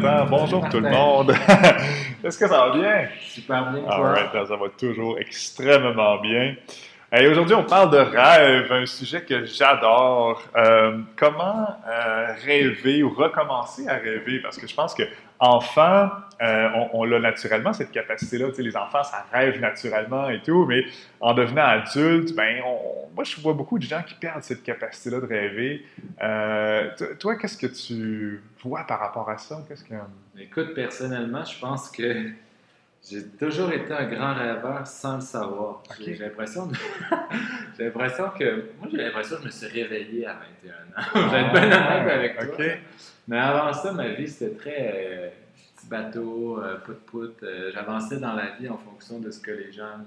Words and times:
Jonathan. 0.00 0.26
Bonjour 0.30 0.68
tout 0.68 0.80
le 0.80 0.90
monde. 0.90 1.30
Est-ce 2.24 2.38
que 2.38 2.46
ça 2.46 2.66
va 2.66 2.70
bien? 2.70 3.08
Super 3.20 3.72
bien, 3.72 3.82
Alright, 3.88 4.32
ça 4.32 4.56
va 4.56 4.68
toujours 4.76 5.18
extrêmement 5.18 6.18
bien. 6.18 6.54
Et 7.12 7.26
aujourd'hui, 7.26 7.54
on 7.54 7.64
parle 7.64 7.90
de 7.90 7.98
rêve, 7.98 8.70
un 8.70 8.86
sujet 8.86 9.22
que 9.22 9.44
j'adore. 9.46 10.42
Euh, 10.56 10.98
comment 11.16 11.66
euh, 11.86 12.34
rêver 12.44 13.02
ou 13.02 13.10
recommencer 13.10 13.88
à 13.88 13.94
rêver? 13.94 14.40
Parce 14.40 14.58
que 14.58 14.66
je 14.66 14.74
pense 14.74 14.94
que 14.94 15.04
enfant, 15.38 16.10
euh, 16.40 16.68
on, 16.92 17.04
l'a 17.04 17.18
naturellement, 17.18 17.72
cette 17.72 17.90
capacité-là. 17.90 18.48
Les 18.58 18.76
enfants, 18.76 19.02
ça 19.02 19.26
rêve 19.32 19.60
naturellement 19.60 20.28
et 20.30 20.40
tout, 20.40 20.64
mais 20.66 20.84
en 21.20 21.34
devenant 21.34 21.64
adulte, 21.64 22.34
ben, 22.34 22.62
moi, 23.14 23.24
je 23.24 23.40
vois 23.40 23.54
beaucoup 23.54 23.78
de 23.78 23.84
gens 23.84 24.02
qui 24.02 24.14
perdent 24.14 24.42
cette 24.42 24.62
capacité-là 24.62 25.20
de 25.20 25.26
rêver. 25.26 25.84
toi, 27.18 27.36
qu'est-ce 27.36 27.58
que 27.58 27.66
tu 27.66 28.42
vois 28.62 28.84
par 28.84 29.00
rapport 29.00 29.28
à 29.28 29.38
ça? 29.38 29.64
Qu'est-ce 29.68 29.84
que... 29.84 29.94
Écoute, 30.38 30.74
personnellement, 30.74 31.44
je 31.44 31.58
pense 31.58 31.90
que 31.90 32.30
j'ai 33.08 33.26
toujours 33.38 33.72
été 33.72 33.92
un 33.92 34.06
grand 34.06 34.34
rêveur 34.34 34.86
sans 34.86 35.16
le 35.16 35.20
savoir. 35.20 35.82
J'ai 36.00 36.16
l'impression 36.16 36.68
j'ai 37.78 37.84
l'impression 37.84 38.30
que... 38.38 38.66
Moi, 38.78 38.88
j'ai 38.90 38.98
l'impression 38.98 39.36
que 39.36 39.42
je 39.42 39.46
me 39.46 39.52
suis 39.52 39.66
réveillé 39.66 40.26
à 40.26 40.34
21 40.34 40.72
ans. 40.72 41.06
je 41.14 41.30
vais 41.30 41.40
être 41.40 41.52
bien 41.52 41.62
honnête 41.64 42.12
avec 42.12 42.56
toi. 42.56 42.64
Mais 43.28 43.38
avant 43.38 43.72
ça, 43.72 43.92
ma 43.92 44.08
vie, 44.08 44.26
c'était 44.26 44.56
très 44.56 44.92
euh, 44.94 45.28
petit 45.76 45.86
bateau, 45.86 46.60
euh, 46.60 46.78
pout-pout. 46.78 47.42
Euh, 47.42 47.70
j'avançais 47.72 48.18
dans 48.18 48.32
la 48.32 48.56
vie 48.56 48.68
en 48.68 48.78
fonction 48.78 49.20
de 49.20 49.30
ce 49.30 49.38
que 49.38 49.50
les 49.50 49.70
gens 49.70 49.98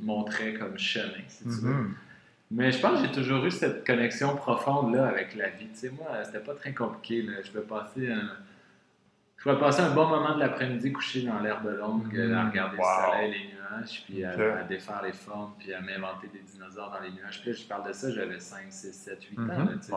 montraient 0.00 0.54
comme 0.54 0.78
chemin, 0.78 1.22
si 1.28 1.44
tu 1.44 1.50
veux. 1.50 1.72
Mm-hmm. 1.72 1.90
Mais 2.52 2.72
je 2.72 2.80
pense 2.80 3.00
que 3.00 3.06
j'ai 3.06 3.12
toujours 3.12 3.44
eu 3.44 3.50
cette 3.50 3.86
connexion 3.86 4.34
profonde 4.36 4.94
là, 4.94 5.06
avec 5.06 5.36
la 5.36 5.50
vie. 5.50 5.68
Tu 5.68 5.80
sais, 5.80 5.90
moi, 5.90 6.24
c'était 6.24 6.40
pas 6.40 6.54
très 6.54 6.72
compliqué. 6.72 7.22
Là. 7.22 7.34
Je 7.44 7.50
peux 7.50 7.62
passer 7.62 8.10
un 8.10 8.30
je 9.46 9.52
vais 9.52 9.58
passer 9.58 9.82
un 9.82 9.90
bon 9.90 10.08
moment 10.08 10.34
de 10.34 10.40
l'après-midi 10.40 10.92
couché 10.92 11.22
dans 11.22 11.38
l'herbe 11.38 11.68
longue, 11.78 12.12
mmh, 12.12 12.32
à 12.32 12.48
regarder 12.48 12.76
le 12.78 12.82
soleil, 12.82 13.30
les 13.32 13.54
nuages, 13.54 13.55
puis 14.06 14.24
à, 14.24 14.62
défaire 14.64 15.02
les 15.02 15.12
formes, 15.12 15.54
puis 15.58 15.72
à 15.72 15.80
m'inventer 15.80 16.28
des 16.28 16.40
dinosaures 16.40 16.90
dans 16.90 17.00
les 17.00 17.10
nuages. 17.10 17.40
Puis 17.40 17.50
là, 17.50 17.56
je 17.60 17.64
parle 17.64 17.88
de 17.88 17.92
ça, 17.92 18.10
j'avais 18.10 18.38
5, 18.38 18.60
6, 18.68 18.92
7, 18.92 19.24
8 19.24 19.38
ans. 19.38 19.42
Mmh, 19.42 19.80
tu 19.80 19.86
sais, 19.86 19.92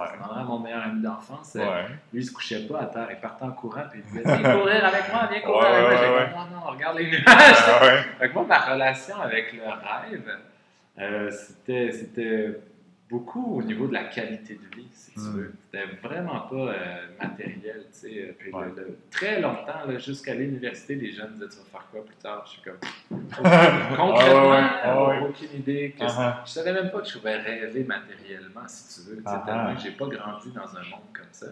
mon 0.46 0.60
meilleur 0.60 0.84
ami 0.84 1.02
d'enfance. 1.02 1.56
Euh, 1.56 1.84
lui, 2.14 2.22
il 2.22 2.26
se 2.26 2.32
couchait 2.32 2.68
pas 2.68 2.82
à 2.82 2.86
terre, 2.86 3.08
il 3.12 3.20
partait 3.20 3.46
en 3.46 3.52
courant, 3.52 3.84
puis 3.90 4.02
il 4.04 4.12
disait 4.12 4.24
Viens 4.38 4.58
courir 4.58 4.86
avec 4.86 5.12
moi, 5.12 5.28
viens 5.30 5.42
courir 5.42 5.66
avec 5.66 5.88
moi. 5.88 5.98
J'ai 6.00 6.28
dit 6.28 6.36
Non, 6.36 6.60
non, 6.60 6.72
regarde 6.72 6.98
les 6.98 7.10
nuages. 7.10 8.06
fait 8.20 8.34
moi, 8.34 8.46
ma 8.48 8.60
relation 8.60 9.20
avec 9.22 9.54
le 9.54 9.64
rêve, 9.64 10.38
euh, 11.00 11.32
c'était 11.32 12.60
beaucoup 13.10 13.58
au 13.58 13.64
niveau 13.64 13.88
de 13.88 13.94
la 13.94 14.06
qualité 14.06 14.54
de 14.54 14.76
vie, 14.76 14.88
si 14.92 15.14
tu 15.14 15.20
hmm. 15.20 15.38
veux. 15.38 15.54
C'était 15.66 15.86
vraiment 16.08 16.42
pas 16.42 16.56
euh, 16.56 17.08
matériel, 17.20 17.86
tu 17.92 18.00
sais. 18.00 18.36
Puis 18.38 18.52
très 19.10 19.42
longtemps, 19.42 19.98
jusqu'à 19.98 20.36
l'université, 20.36 20.96
les 20.96 21.12
jeunes 21.12 21.34
disaient 21.34 21.48
Tu 21.50 21.58
vas 21.58 21.80
faire 21.80 21.88
quoi 21.92 22.06
plus 22.06 22.16
tard? 22.16 22.44
Je 22.46 22.52
suis 22.52 22.62
comme. 22.62 22.78
Concrètement, 23.98 24.70
ah 24.84 25.22
aucune 25.22 25.60
idée. 25.60 25.96
Que 25.98 26.04
uh-huh. 26.04 26.36
Je 26.46 26.52
savais 26.52 26.74
même 26.74 26.92
pas 26.92 27.02
que 27.02 27.08
je 27.08 27.18
pouvais 27.18 27.38
rêver 27.38 27.84
matériellement, 27.84 28.68
si 28.68 29.02
tu 29.02 29.10
veux. 29.10 29.22
Uh-huh. 29.22 29.46
Tellement 29.46 29.76
que 29.76 29.82
j'ai 29.82 29.92
pas 29.92 30.08
grandi 30.08 30.52
dans 30.52 30.78
un 30.78 30.84
monde 30.90 31.10
comme 31.14 31.26
ça. 31.32 31.48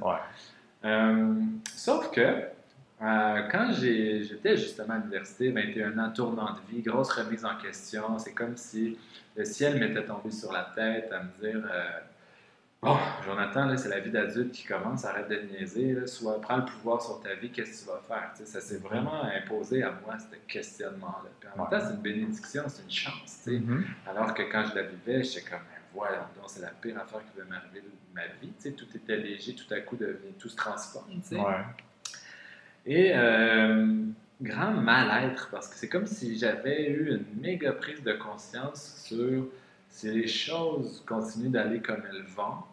Euh, 0.86 1.34
sauf 1.74 2.12
que. 2.12 2.44
Euh, 3.00 3.42
quand 3.52 3.72
j'étais 3.74 4.58
justement 4.58 4.96
à 4.96 4.98
l'université, 4.98 5.52
21 5.52 6.00
ans, 6.00 6.12
tournant 6.12 6.54
de 6.54 6.60
vie, 6.76 6.82
grosse 6.82 7.12
remise 7.12 7.46
en 7.46 7.56
question, 7.56 8.18
c'est 8.18 8.34
comme 8.34 8.58
si 8.58 8.98
le 9.36 9.46
ciel 9.46 9.80
m'était 9.80 10.04
tombé 10.04 10.32
sur 10.32 10.52
la 10.52 10.72
tête 10.76 11.12
à 11.12 11.22
me 11.22 11.30
dire 11.40 11.64
euh, 11.72 12.00
Bon, 12.82 12.96
Jonathan, 13.26 13.76
c'est 13.76 13.90
la 13.90 14.00
vie 14.00 14.12
d'adulte 14.12 14.52
qui 14.52 14.64
commence, 14.64 15.04
arrête 15.04 15.30
de 15.30 15.42
niaiser, 15.52 16.06
soit 16.06 16.40
prends 16.40 16.58
le 16.58 16.66
pouvoir 16.66 17.02
sur 17.02 17.20
ta 17.22 17.34
vie, 17.34 17.50
qu'est-ce 17.50 17.86
que 17.86 17.92
tu 17.92 17.92
vas 17.92 18.02
faire? 18.08 18.32
Ça 18.46 18.62
s'est 18.62 18.78
vraiment 18.78 19.24
imposé 19.24 19.82
à 19.82 19.92
moi, 20.06 20.16
ce 20.20 20.36
questionnement-là. 20.48 21.30
Puis 21.40 21.50
en 21.56 21.64
même 21.64 21.72
temps, 21.72 21.86
c'est 21.88 21.96
une 21.96 22.02
bénédiction, 22.02 22.64
c'est 22.68 22.84
une 22.84 22.92
chance. 22.92 23.48
Mm-hmm. 23.48 23.84
Alors 24.08 24.34
que 24.34 24.44
quand 24.44 24.66
je 24.70 24.76
la 24.76 24.84
vivais, 24.84 25.24
j'étais 25.24 25.50
comme 25.50 25.60
voilà, 25.94 26.30
donc 26.36 26.46
c'est 26.48 26.62
la 26.62 26.70
pire 26.70 27.00
affaire 27.00 27.24
qui 27.24 27.32
pouvait 27.32 27.50
m'arriver 27.50 27.82
de 27.82 27.90
ma 28.14 28.28
vie. 28.40 28.74
tout 28.74 28.86
était 28.96 29.18
léger, 29.18 29.56
tout 29.56 29.74
à 29.74 29.80
coup, 29.80 29.98
tout 30.38 30.50
se 30.50 30.56
transforme. 30.56 31.20
Et 32.88 33.12
euh, 33.14 33.98
grand 34.42 34.72
mal-être 34.72 35.50
parce 35.52 35.68
que 35.68 35.76
c'est 35.76 35.90
comme 35.90 36.08
si 36.08 36.38
j'avais 36.38 36.90
eu 36.90 37.10
une 37.16 37.42
méga 37.42 37.74
prise 37.74 38.02
de 38.02 38.14
conscience 38.14 39.04
sur 39.06 39.46
si 39.90 40.10
les 40.10 40.28
choses 40.28 41.04
continuent 41.06 41.52
d'aller 41.52 41.82
comme 41.82 42.02
elles 42.10 42.24
vont, 42.24 42.64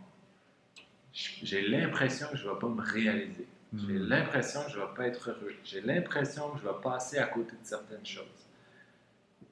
j'ai 1.12 1.62
l'impression 1.66 2.28
que 2.30 2.36
je 2.36 2.46
ne 2.46 2.52
vais 2.52 2.58
pas 2.60 2.68
me 2.68 2.80
réaliser. 2.80 3.46
J'ai 3.76 3.94
hmm. 3.94 4.08
l'impression 4.08 4.62
que 4.64 4.70
je 4.70 4.78
ne 4.78 4.82
vais 4.82 4.94
pas 4.96 5.06
être 5.08 5.30
heureux. 5.30 5.52
J'ai 5.64 5.80
l'impression 5.80 6.50
que 6.50 6.60
je 6.60 6.64
vais 6.64 6.80
passer 6.80 7.18
à 7.18 7.26
côté 7.26 7.52
de 7.52 7.66
certaines 7.66 8.06
choses. 8.06 8.24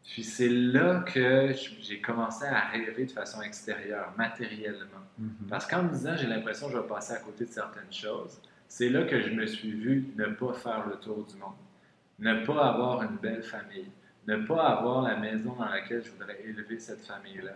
Puis 0.05 0.23
c'est 0.23 0.49
là 0.49 1.01
que 1.01 1.53
j'ai 1.81 2.01
commencé 2.01 2.45
à 2.45 2.69
rêver 2.69 3.07
de 3.07 3.11
façon 3.11 3.43
extérieure, 3.43 4.13
matériellement. 4.17 5.03
Hmm. 5.19 5.31
Parce 5.49 5.67
qu'en 5.67 5.83
me 5.83 5.91
disant 5.91 6.17
j'ai 6.17 6.29
l'impression 6.29 6.69
que 6.69 6.75
je 6.75 6.79
vais 6.79 6.87
passer 6.87 7.15
à 7.15 7.19
côté 7.19 7.47
de 7.47 7.51
certaines 7.51 7.93
choses, 7.93 8.41
c'est 8.73 8.89
là 8.89 9.03
que 9.03 9.21
je 9.21 9.29
me 9.29 9.45
suis 9.45 9.71
vu 9.71 10.07
ne 10.17 10.25
pas 10.25 10.55
faire 10.55 10.87
le 10.89 10.97
tour 10.97 11.27
du 11.27 11.37
monde 11.37 11.53
ne 12.19 12.47
pas 12.47 12.69
avoir 12.69 13.03
une 13.03 13.17
belle 13.17 13.43
famille, 13.43 13.91
ne 14.27 14.37
pas 14.47 14.63
avoir 14.63 15.03
la 15.03 15.17
maison 15.17 15.55
dans 15.59 15.69
laquelle 15.69 16.03
je 16.03 16.11
voudrais 16.13 16.39
élever 16.43 16.79
cette 16.79 17.05
famille-là, 17.05 17.53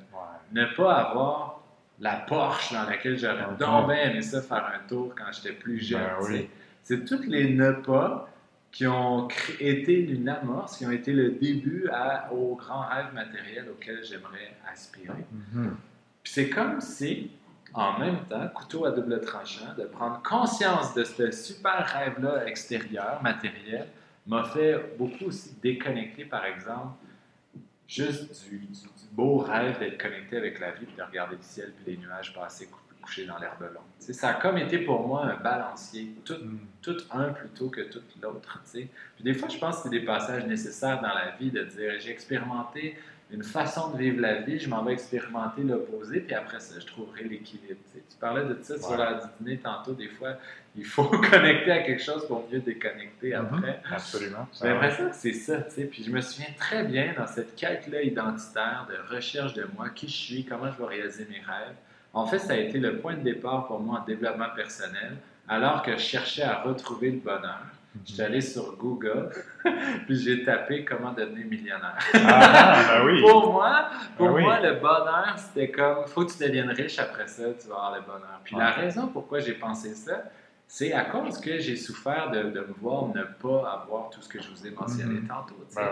ne 0.53 0.65
pas 0.77 0.93
avoir 0.93 1.62
la 2.00 2.16
Porsche 2.16 2.75
dans 2.75 2.82
laquelle 2.82 3.19
j'aurais 3.19 3.44
uh 3.44 3.59
donc 3.59 3.91
aimé 3.93 4.21
ça 4.21 4.43
faire 4.43 4.66
un 4.75 4.87
tour 4.87 5.15
quand 5.16 5.32
j'étais 5.32 5.54
plus 5.54 5.81
jeune. 5.81 6.03
Ben 6.28 6.49
C'est 6.82 7.06
toutes 7.06 7.27
les 7.27 7.54
ne 7.54 7.72
pas 7.72 8.28
qui 8.71 8.87
ont 8.87 9.28
été 9.59 9.98
une 9.98 10.28
amorce, 10.28 10.77
qui 10.77 10.84
ont 10.84 10.91
été 10.91 11.15
le 11.15 11.31
début 11.31 11.88
à, 11.91 12.31
au 12.31 12.56
grand 12.56 12.83
rêve 12.88 13.15
matériel 13.15 13.69
auquel 13.71 14.04
j'aimerais 14.04 14.54
aspirer. 14.71 15.25
Mm-hmm. 15.34 15.71
Puis 16.22 16.33
c'est 16.33 16.50
comme 16.50 16.83
si, 16.83 17.31
en 17.77 17.99
même 17.99 18.25
temps, 18.25 18.49
couteau 18.55 18.87
à 18.87 18.91
double 18.91 19.21
tranchant, 19.21 19.75
de 19.77 19.85
prendre 19.85 20.23
conscience 20.23 20.95
de 20.95 21.05
ce 21.05 21.31
super 21.31 21.87
rêve-là 21.87 22.47
extérieur, 22.47 23.23
matériel, 23.23 23.87
m'a 24.27 24.45
fait 24.45 24.97
beaucoup 24.99 25.27
aussi 25.27 25.55
déconnecter, 25.63 26.25
par 26.25 26.47
exemple, 26.47 26.97
juste 27.87 28.49
du, 28.49 28.67
beau 29.13 29.39
rêve 29.39 29.79
d'être 29.79 30.01
connecté 30.01 30.39
avec 30.39 30.59
la 30.59 30.73
vie, 30.73 30.87
puis 30.87 30.97
de 30.97 31.03
regarder 31.03 31.37
le 31.37 31.43
ciel, 31.43 31.73
puis 31.77 31.93
les 31.93 31.99
nuages 31.99 32.35
passer 32.35 32.67
coucher 33.06 33.25
dans 33.25 33.39
l'herbe 33.39 33.62
longue. 33.62 33.84
ça 33.99 34.31
a 34.31 34.34
comme 34.34 34.59
été 34.59 34.78
pour 34.78 35.06
moi 35.06 35.25
un 35.25 35.37
balancier, 35.37 36.11
tout, 36.25 36.34
mm. 36.34 36.59
tout 36.83 36.97
un 37.12 37.31
plutôt 37.31 37.69
que 37.69 37.83
tout 37.83 38.03
l'autre. 38.21 38.62
Puis 38.72 38.89
des 39.21 39.34
fois, 39.34 39.49
je 39.49 39.59
pense 39.59 39.77
que 39.77 39.83
c'est 39.84 39.91
des 39.91 40.05
passages 40.05 40.44
nécessaires 40.47 41.00
dans 41.00 41.15
la 41.15 41.31
vie 41.39 41.50
de 41.50 41.62
dire 41.62 41.93
j'ai 42.00 42.11
expérimenté 42.11 42.97
une 43.31 43.43
façon 43.43 43.91
de 43.91 43.99
vivre 43.99 44.21
la 44.21 44.43
vie, 44.43 44.59
je 44.59 44.69
m'en 44.69 44.84
vais 44.84 44.93
expérimenter 44.93 45.62
l'opposé, 45.62 46.21
puis 46.21 46.34
après 46.34 46.61
ça, 46.61 46.78
je 46.78 46.87
trouverai 46.87 47.25
l'équilibre. 47.25 47.81
Tu, 47.93 48.16
parlais 48.21 48.45
de 48.45 48.56
ça 48.62 48.78
sur 48.78 48.97
la 48.97 49.33
dîner 49.41 49.59
tantôt, 49.59 49.95
des 49.95 50.09
fois, 50.09 50.34
il 50.77 50.84
faut 50.84 51.05
connecter 51.31 51.72
à 51.72 51.83
quelque 51.83 52.03
chose 52.03 52.25
pour 52.28 52.49
mieux 52.49 52.61
déconnecter 52.61 53.31
mm-hmm. 53.31 53.56
après. 53.56 53.81
Absolument. 53.91 54.47
J'ai 54.53 54.69
l'impression 54.69 55.09
que 55.09 55.16
c'est 55.16 55.33
ça, 55.33 55.62
tu 55.62 55.75
sais. 55.75 55.84
Puis 55.87 56.05
je 56.05 56.11
me 56.12 56.21
souviens 56.21 56.53
très 56.56 56.84
bien 56.84 57.15
dans 57.19 57.27
cette 57.27 57.56
quête-là 57.56 58.03
identitaire 58.03 58.87
de 58.89 59.15
recherche 59.16 59.55
de 59.55 59.66
moi, 59.75 59.89
qui 59.89 60.06
je 60.06 60.16
suis, 60.16 60.45
comment 60.45 60.71
je 60.71 60.78
vais 60.78 60.89
réaliser 60.89 61.27
mes 61.28 61.41
rêves. 61.41 61.75
En 62.16 62.25
fait, 62.25 62.38
ça 62.38 62.54
a 62.54 62.56
été 62.56 62.78
le 62.78 62.97
point 62.97 63.12
de 63.15 63.21
départ 63.21 63.66
pour 63.66 63.78
moi 63.78 64.00
en 64.00 64.04
développement 64.04 64.49
personnel, 64.56 65.19
alors 65.47 65.82
que 65.82 65.93
je 65.93 65.99
cherchais 65.99 66.43
à 66.43 66.62
retrouver 66.62 67.10
le 67.10 67.19
bonheur. 67.19 67.60
Je 68.06 68.15
suis 68.15 68.22
allé 68.22 68.41
sur 68.41 68.75
Google, 68.75 69.31
puis 70.06 70.16
j'ai 70.16 70.43
tapé 70.43 70.82
comment 70.82 71.13
devenir 71.13 71.47
millionnaire. 71.47 71.98
Ah, 72.15 72.84
ben 72.89 73.07
oui. 73.07 73.21
pour 73.28 73.53
moi, 73.53 73.89
pour 74.16 74.30
ben 74.30 74.41
moi 74.41 74.60
le 74.60 74.77
bonheur, 74.77 75.34
c'était 75.36 75.71
comme, 75.71 76.07
faut 76.07 76.24
que 76.24 76.33
tu 76.33 76.42
deviennes 76.42 76.71
riche 76.71 76.98
après 76.98 77.27
ça, 77.27 77.45
tu 77.53 77.68
vas 77.68 77.74
avoir 77.74 77.95
le 77.97 78.01
bonheur. 78.01 78.41
Puis 78.45 78.57
la 78.57 78.71
raison 78.71 79.09
pourquoi 79.09 79.41
j'ai 79.41 79.54
pensé 79.54 79.95
ça, 79.95 80.24
c'est 80.66 80.95
à 80.95 81.04
cause 81.04 81.39
que 81.39 81.59
j'ai 81.59 81.77
souffert 81.77 82.30
de, 82.30 82.45
me 82.45 82.74
voir 82.80 83.09
ne 83.09 83.24
pas 83.24 83.83
avoir 83.84 84.09
tout 84.09 84.22
ce 84.22 84.28
que 84.28 84.41
je 84.41 84.48
vous 84.48 84.66
ai 84.66 84.71
mentionné 84.71 85.21
mm-hmm. 85.21 85.28
tantôt. 85.28 85.54
Ben 85.74 85.83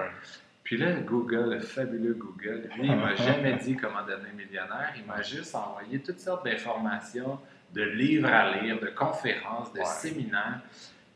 puis 0.65 0.77
là, 0.77 0.93
Google, 1.01 1.51
le 1.55 1.61
fabuleux 1.61 2.15
Google, 2.15 2.69
lui, 2.77 2.87
il 2.87 2.97
m'a 2.97 3.15
jamais 3.17 3.57
dit 3.57 3.77
comment 3.77 4.05
devenir 4.05 4.35
millionnaire. 4.35 4.93
Il 4.97 5.05
m'a 5.05 5.23
juste 5.23 5.55
envoyé 5.55 6.01
toutes 6.01 6.21
sortes 6.21 6.45
d'informations, 6.45 7.39
de 7.73 7.83
livres 7.83 8.29
à 8.29 8.61
lire, 8.61 8.81
de 8.81 8.89
conférences, 8.89 9.73
de 9.73 9.83
séminaires 9.85 10.63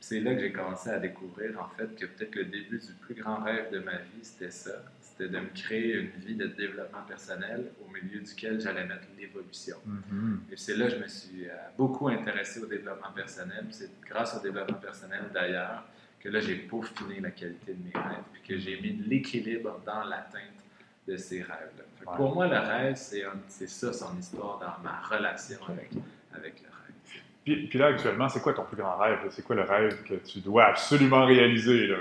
c'est 0.09 0.21
là 0.21 0.35
que 0.35 0.41
j'ai 0.41 0.53
commencé 0.53 0.91
à 0.91 0.99
découvrir, 0.99 1.61
en 1.61 1.69
fait, 1.77 1.95
que 1.95 2.06
peut-être 2.06 2.35
le 2.35 2.45
début 2.45 2.79
du 2.79 2.93
plus 3.00 3.15
grand 3.15 3.43
rêve 3.43 3.71
de 3.73 3.81
ma 3.81 3.97
vie, 3.97 4.23
c'était 4.23 4.50
ça. 4.50 4.83
C'était 5.00 5.29
de 5.29 5.39
me 5.39 5.49
créer 5.55 5.95
une 5.97 6.11
vie 6.25 6.35
de 6.37 6.47
développement 6.47 7.03
personnel 7.06 7.73
au 7.85 7.91
milieu 7.93 8.21
duquel 8.21 8.61
j'allais 8.61 8.87
mettre 8.87 9.06
l'évolution. 9.19 9.77
Mm-hmm. 9.87 10.53
Et 10.53 10.56
c'est 10.56 10.77
là 10.77 10.87
que 10.87 10.95
je 10.95 11.03
me 11.03 11.09
suis 11.09 11.47
euh, 11.47 11.53
beaucoup 11.77 12.09
intéressé 12.09 12.61
au 12.61 12.67
développement 12.67 13.11
personnel. 13.15 13.67
C'est 13.71 13.91
grâce 14.03 14.37
au 14.37 14.41
développement 14.41 14.79
personnel, 14.79 15.25
d'ailleurs, 15.35 15.85
que 16.20 16.29
là, 16.29 16.41
j'ai 16.41 16.56
peaufiné 16.56 17.20
la 17.20 17.31
qualité 17.31 17.75
de 17.75 17.85
mes 17.85 17.93
rêves, 17.94 18.25
puis 18.32 18.43
que 18.43 18.59
j'ai 18.59 18.81
mis 18.81 18.93
de 18.93 19.09
l'équilibre 19.09 19.81
dans 19.87 20.05
l'atteinte 20.05 20.65
de 21.06 21.17
ces 21.17 21.43
rêves-là. 21.43 22.12
Pour 22.17 22.35
moi, 22.35 22.47
le 22.47 22.59
rêve, 22.59 22.97
c'est 22.97 23.69
ça 23.69 23.93
son 23.93 24.17
histoire 24.19 24.59
dans 24.59 24.82
ma 24.82 25.00
relation 25.00 25.59
avec, 25.69 25.91
avec 26.35 26.62
le 26.62 26.69
rêve. 26.69 27.23
Puis, 27.44 27.67
puis, 27.67 27.79
là, 27.79 27.87
actuellement, 27.87 28.29
c'est 28.29 28.41
quoi 28.41 28.53
ton 28.53 28.65
plus 28.65 28.76
grand 28.76 28.97
rêve? 28.97 29.19
C'est 29.31 29.43
quoi 29.43 29.56
le 29.56 29.62
rêve 29.62 30.03
que 30.03 30.15
tu 30.15 30.41
dois 30.41 30.67
absolument 30.67 31.25
réaliser? 31.25 31.87
Là? 31.87 31.97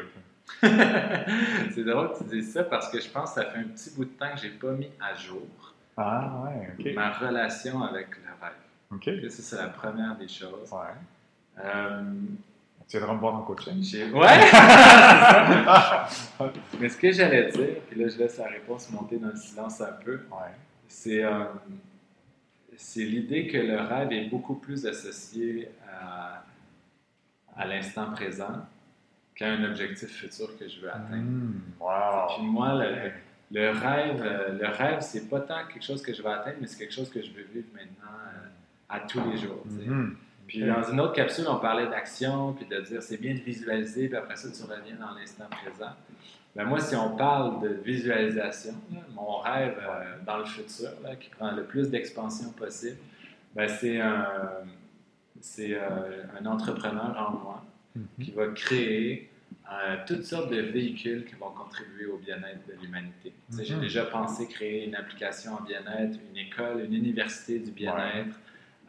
c'est 1.74 1.84
drôle 1.84 2.14
que 2.14 2.20
tu 2.20 2.24
dises 2.26 2.54
ça 2.54 2.64
parce 2.64 2.90
que 2.90 3.00
je 3.00 3.10
pense 3.10 3.34
que 3.34 3.42
ça 3.42 3.50
fait 3.50 3.60
un 3.60 3.64
petit 3.64 3.94
bout 3.96 4.06
de 4.06 4.10
temps 4.12 4.32
que 4.34 4.42
je 4.42 4.48
n'ai 4.48 4.54
pas 4.54 4.72
mis 4.72 4.90
à 5.00 5.14
jour 5.14 5.46
ah, 5.98 6.44
ouais, 6.44 6.94
ma 6.94 7.12
relation 7.12 7.82
avec 7.82 8.10
le 8.18 8.32
rêve. 8.40 8.54
OK. 8.92 9.32
Ça, 9.32 9.42
c'est 9.42 9.58
la 9.58 9.70
première 9.70 10.16
des 10.16 10.28
choses. 10.28 10.72
Ouais. 10.72 11.64
Euh, 11.66 12.04
tu 12.88 12.98
viendras 12.98 13.16
me 13.16 13.20
voir 13.20 13.36
en 13.36 13.42
coaching? 13.42 14.14
ouais! 14.14 14.38
Mais 16.80 16.90
ce 16.90 16.98
que 16.98 17.12
j'allais 17.12 17.52
dire, 17.52 17.76
puis 17.90 18.00
là, 18.00 18.08
je 18.08 18.18
laisse 18.18 18.38
la 18.38 18.48
réponse 18.48 18.90
monter 18.92 19.18
dans 19.18 19.30
le 19.30 19.36
silence 19.36 19.82
un 19.82 19.92
peu, 20.04 20.14
Ouais. 20.32 20.52
c'est 20.88 21.24
euh, 21.24 21.44
c'est 22.76 23.04
l'idée 23.04 23.48
que 23.48 23.58
le 23.58 23.78
rêve 23.80 24.12
est 24.12 24.26
beaucoup 24.30 24.56
plus 24.56 24.86
associé 24.86 25.70
à, 25.92 26.44
à 27.56 27.66
l'instant 27.66 28.12
présent 28.12 28.66
qu'à 29.36 29.50
un 29.52 29.64
objectif 29.64 30.10
futur 30.10 30.56
que 30.58 30.68
je 30.68 30.82
veux 30.82 30.90
atteindre. 30.90 31.24
Hmm, 31.24 31.62
wow. 31.80 32.36
Puis 32.38 32.46
moi, 32.46 32.76
le, 32.76 33.12
le 33.52 33.70
rêve, 33.72 34.58
le 34.62 34.68
rêve, 34.68 35.00
c'est 35.02 35.28
pas 35.28 35.40
tant 35.42 35.66
quelque 35.72 35.84
chose 35.84 36.02
que 36.04 36.14
je 36.14 36.22
vais 36.22 36.30
atteindre, 36.30 36.58
mais 36.62 36.68
c'est 36.68 36.78
quelque 36.78 36.94
chose 36.94 37.10
que 37.10 37.22
je 37.22 37.32
veux 37.32 37.46
vivre 37.52 37.68
maintenant 37.74 38.16
euh, 38.28 38.48
à 38.90 39.00
tous 39.02 39.22
les 39.30 39.38
jours. 39.38 39.64
tu 39.68 39.90
Puis 40.48 40.64
dans 40.66 40.84
une 40.92 41.00
autre 41.02 41.14
capsule, 41.14 41.46
on 41.50 41.58
parlait 41.60 41.88
d'action, 41.88 42.54
puis 42.54 42.66
de 42.66 42.80
dire 42.82 43.02
c'est 43.04 43.20
bien 43.20 43.34
de 43.34 43.40
visualiser, 43.40 44.08
puis 44.08 44.18
après 44.18 44.36
ça, 44.36 44.50
tu 44.50 44.64
reviens 44.64 44.96
dans 44.96 45.14
l'instant 45.18 45.46
présent. 45.50 45.92
Ben 46.56 46.64
moi, 46.66 46.80
si 46.80 46.96
on 46.96 47.16
parle 47.16 47.62
de 47.62 47.70
visualisation, 47.84 48.74
là, 48.94 49.02
mon 49.14 49.38
rêve 49.40 49.78
euh, 49.80 50.16
dans 50.26 50.38
le 50.40 50.46
futur, 50.46 50.90
là, 51.04 51.16
qui 51.16 51.30
prend 51.30 51.52
le 51.52 51.64
plus 51.66 51.90
d'expansion 51.90 52.50
possible, 52.52 52.98
ben 53.56 53.68
c'est 53.68 54.00
un, 54.02 54.26
euh, 55.60 56.24
un 56.40 56.46
entrepreneur 56.46 57.16
en 57.18 57.32
moi 57.44 57.64
Mhm. 57.96 58.26
qui 58.26 58.32
va 58.32 58.48
créer 58.50 59.30
euh, 59.72 59.98
toutes 60.08 60.24
sortes 60.24 60.52
de 60.52 60.62
véhicules 60.62 61.26
qui 61.26 61.36
vont 61.36 61.50
contribuer 61.52 62.06
au 62.06 62.18
bien-être 62.18 62.66
de 62.68 62.74
l'humanité. 62.82 63.34
J'ai 63.60 63.76
Mhm. 63.76 63.82
déjà 63.82 64.06
pensé 64.06 64.48
créer 64.48 64.86
une 64.86 64.96
application 64.96 65.54
en 65.56 65.62
bien-être, 65.62 66.18
une 66.32 66.38
école, 66.38 66.86
une 66.86 66.94
université 66.94 67.60
du 67.60 67.72
bien-être, 67.72 68.36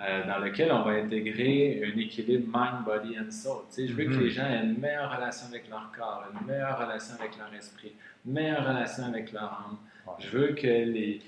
euh, 0.01 0.27
dans 0.27 0.39
lequel 0.39 0.71
on 0.73 0.83
va 0.83 0.93
intégrer 0.93 1.83
un 1.85 1.99
équilibre 1.99 2.47
mind, 2.53 2.85
body 2.85 3.19
and 3.19 3.31
soul. 3.31 3.63
Tu 3.69 3.75
sais, 3.83 3.89
je 3.89 3.95
veux 3.95 4.05
que 4.05 4.11
les 4.19 4.31
gens 4.31 4.45
aient 4.47 4.63
une 4.65 4.79
meilleure 4.79 5.15
relation 5.15 5.47
avec 5.49 5.69
leur 5.69 5.91
corps, 5.97 6.25
une 6.41 6.47
meilleure 6.47 6.79
relation 6.79 7.15
avec 7.19 7.37
leur 7.37 7.53
esprit, 7.55 7.93
une 8.27 8.33
meilleure 8.33 8.67
relation 8.67 9.05
avec 9.05 9.33
leur 9.33 9.45
âme. 9.45 9.77
Ouais. 10.07 10.13
Je 10.21 10.29
veux 10.37 10.49
que 10.55 10.67
les, 10.67 11.21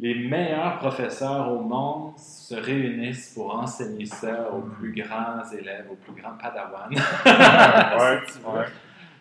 les 0.00 0.14
meilleurs 0.28 0.78
professeurs 0.78 1.50
au 1.52 1.60
monde 1.60 2.16
se 2.18 2.54
réunissent 2.54 3.34
pour 3.34 3.54
enseigner 3.54 4.06
ça 4.06 4.50
aux 4.52 4.62
plus 4.62 4.92
grands 4.92 5.44
élèves, 5.52 5.86
aux 5.90 5.96
plus 5.96 6.20
grands 6.20 6.36
padawans. 6.40 6.88
ouais, 6.94 8.20
Si 8.26 8.38
tu 8.38 8.44
veux. 8.44 8.58
ouais. 8.58 8.66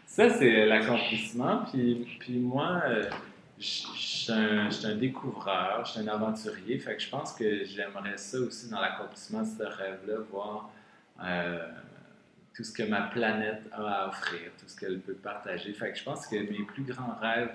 Ça, 0.06 0.30
c'est 0.30 0.66
l'accomplissement. 0.66 1.64
Puis, 1.72 2.08
puis 2.20 2.40
moi, 2.40 2.82
euh, 2.88 3.04
je 3.60 4.32
un, 4.32 4.70
un 4.70 4.96
découvreur, 4.96 5.84
je 5.86 5.92
suis 5.92 6.00
un 6.02 6.08
aventurier. 6.08 6.78
Fait 6.80 6.96
que 6.96 7.02
je 7.02 7.10
pense 7.10 7.34
que 7.34 7.64
j'aimerais 7.66 8.18
ça 8.18 8.38
aussi 8.40 8.70
dans 8.70 8.80
l'accomplissement 8.82 9.42
de 9.42 9.48
ce 9.48 9.64
rêve-là, 9.64 10.16
voir 10.32 10.70
euh, 11.24 11.68
tout 12.56 12.64
ce 12.64 12.72
que 12.72 12.84
ma 12.84 13.02
planète 13.04 13.62
a 13.72 14.04
à 14.04 14.08
offrir, 14.10 14.52
tout 14.60 14.68
ce 14.68 14.80
qu'elle 14.80 15.00
peut 15.00 15.14
partager. 15.14 15.74
Fait 15.74 15.92
que 15.92 15.98
je 15.98 16.04
pense 16.04 16.28
que 16.28 16.36
mes 16.36 16.64
plus 16.66 16.84
grands 16.84 17.16
rêves 17.22 17.54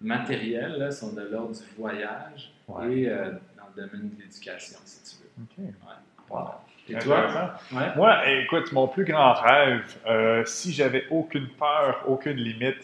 matériels 0.00 0.78
là, 0.78 0.90
sont 0.90 1.12
de 1.12 1.22
l'ordre 1.22 1.54
du 1.54 1.64
voyage 1.76 2.50
Ouais. 2.68 3.00
et 3.00 3.08
euh, 3.08 3.32
dans 3.56 3.66
le 3.76 3.82
domaine 3.86 4.10
de 4.10 4.22
l'éducation, 4.22 4.78
si 4.84 5.16
tu 5.16 5.22
veux. 5.22 5.64
Ouais. 5.66 6.40
Et 6.88 6.98
toi? 6.98 7.54
Ouais. 7.72 7.94
Moi, 7.96 8.28
écoute, 8.30 8.72
mon 8.72 8.88
plus 8.88 9.04
grand 9.04 9.34
rêve, 9.34 9.96
euh, 10.06 10.44
si 10.46 10.72
j'avais 10.72 11.06
aucune 11.10 11.48
peur, 11.48 12.02
aucune 12.06 12.36
limite, 12.36 12.78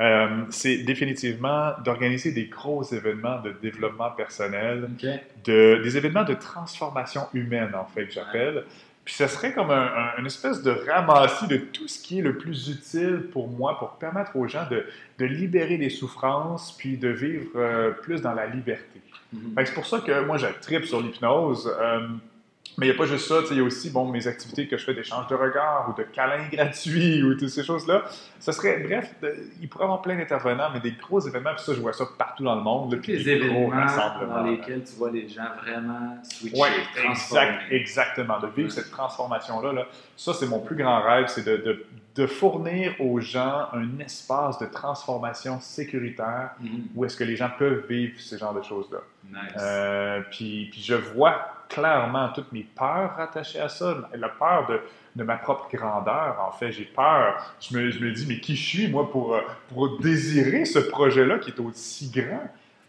euh, 0.00 0.28
c'est 0.50 0.78
définitivement 0.78 1.72
d'organiser 1.84 2.32
des 2.32 2.46
gros 2.46 2.82
événements 2.84 3.40
de 3.42 3.52
développement 3.62 4.10
personnel, 4.10 4.88
de, 5.44 5.80
des 5.82 5.96
événements 5.96 6.24
de 6.24 6.34
transformation 6.34 7.22
humaine, 7.34 7.72
en 7.74 7.84
fait, 7.84 8.06
que 8.06 8.12
j'appelle. 8.12 8.64
Puis 9.04 9.14
ce 9.14 9.26
serait 9.26 9.52
comme 9.52 9.70
un, 9.70 9.86
un- 9.86 10.18
une 10.18 10.26
espèce 10.26 10.62
de 10.62 10.70
ramassis 10.88 11.46
de 11.48 11.56
tout 11.56 11.88
ce 11.88 12.02
qui 12.02 12.18
est 12.20 12.22
le 12.22 12.36
plus 12.38 12.68
utile 12.68 13.28
pour 13.32 13.48
moi, 13.48 13.78
pour 13.78 13.90
permettre 13.92 14.36
aux 14.36 14.46
gens 14.46 14.66
de, 14.70 14.84
de 15.18 15.24
libérer 15.24 15.78
des 15.78 15.90
souffrances, 15.90 16.76
puis 16.76 16.96
de 16.96 17.08
vivre 17.08 17.46
euh, 17.56 17.90
plus 17.90 18.20
dans 18.22 18.34
la 18.34 18.46
liberté. 18.46 19.00
Mhm. 19.32 19.54
C'est 19.64 19.74
pour 19.74 19.86
ça 19.86 20.00
que 20.00 20.24
moi, 20.24 20.36
je 20.38 20.46
tripe 20.60 20.84
sur 20.84 21.00
l'hypnose. 21.00 21.70
euh, 21.80 22.06
mais 22.80 22.86
il 22.86 22.90
n'y 22.90 22.94
a 22.96 22.98
pas 22.98 23.04
juste 23.06 23.28
ça, 23.28 23.40
il 23.50 23.58
y 23.58 23.60
a 23.60 23.62
aussi 23.62 23.90
bon, 23.90 24.06
mes 24.10 24.26
activités 24.26 24.66
que 24.66 24.76
je 24.78 24.84
fais 24.84 24.94
d'échange 24.94 25.26
de 25.28 25.34
regards 25.34 25.86
ou 25.90 26.00
de 26.00 26.02
câlins 26.04 26.48
gratuits 26.52 27.22
ou 27.22 27.34
toutes 27.34 27.50
ces 27.50 27.62
choses-là. 27.62 28.02
Ce 28.40 28.50
serait, 28.52 28.78
bref, 28.78 29.14
de- 29.22 29.36
il 29.60 29.68
pourrait 29.68 29.84
y 29.84 29.86
avoir 29.86 30.00
plein 30.02 30.16
d'intervenants, 30.16 30.70
mais 30.72 30.80
des 30.80 30.92
gros 30.92 31.20
événements, 31.20 31.54
puis 31.54 31.62
ça, 31.64 31.74
je 31.74 31.80
vois 31.80 31.92
ça 31.92 32.06
partout 32.18 32.42
dans 32.42 32.54
le 32.56 32.62
monde. 32.62 32.90
là, 32.92 32.96
Tous 32.96 33.02
puis 33.02 33.16
les 33.18 33.24
des 33.24 33.38
gros 33.38 33.48
événements 33.66 33.76
rassemblements, 33.82 34.34
dans 34.34 34.42
là. 34.44 34.50
lesquels 34.50 34.82
tu 34.82 34.94
vois 34.96 35.10
les 35.10 35.28
gens 35.28 35.42
vraiment 35.62 36.16
switcher, 36.22 36.56
Oui, 36.60 36.68
transformer. 37.04 37.46
exact, 37.70 37.72
exactement. 37.72 38.40
De 38.40 38.46
vivre 38.48 38.72
cette 38.72 38.90
transformation-là, 38.90 39.72
là, 39.74 39.86
ça, 40.16 40.32
c'est 40.32 40.46
mon 40.48 40.60
plus 40.60 40.76
grand 40.76 41.02
rêve, 41.02 41.26
c'est 41.28 41.44
de, 41.44 41.56
de- 41.58 41.84
de 42.20 42.26
fournir 42.26 42.94
aux 43.00 43.18
gens 43.20 43.68
un 43.72 43.98
espace 43.98 44.58
de 44.58 44.66
transformation 44.66 45.58
sécuritaire 45.60 46.50
Mhm. 46.60 46.82
où 46.94 47.04
est-ce 47.04 47.16
que 47.16 47.24
les 47.24 47.36
gens 47.36 47.50
peuvent 47.58 47.84
vivre 47.88 48.14
ce 48.18 48.36
genre 48.36 48.52
de 48.54 48.62
choses-là. 48.62 48.98
Nice. 49.28 49.52
Euh, 49.58 50.20
puis, 50.30 50.68
puis 50.70 50.82
je 50.82 50.94
vois 50.94 51.36
clairement 51.68 52.28
toutes 52.34 52.52
mes 52.52 52.66
peurs 52.76 53.14
rattachées 53.16 53.60
à 53.60 53.68
ça. 53.68 53.96
La 54.14 54.28
peur 54.28 54.66
de, 54.68 54.80
de 55.16 55.24
ma 55.24 55.36
propre 55.36 55.68
grandeur, 55.72 56.36
en 56.46 56.52
fait. 56.52 56.72
J'ai 56.72 56.84
peur. 56.84 57.54
Je 57.60 57.76
me, 57.76 57.90
je 57.90 58.00
me 58.04 58.10
dis, 58.12 58.26
mais 58.28 58.38
qui 58.40 58.54
je 58.56 58.66
suis, 58.68 58.88
moi, 58.88 59.10
pour, 59.10 59.36
pour 59.72 59.98
désirer 60.00 60.64
ce 60.64 60.78
projet-là 60.80 61.38
qui 61.38 61.50
est 61.50 61.60
aussi 61.60 62.10
grand? 62.10 62.42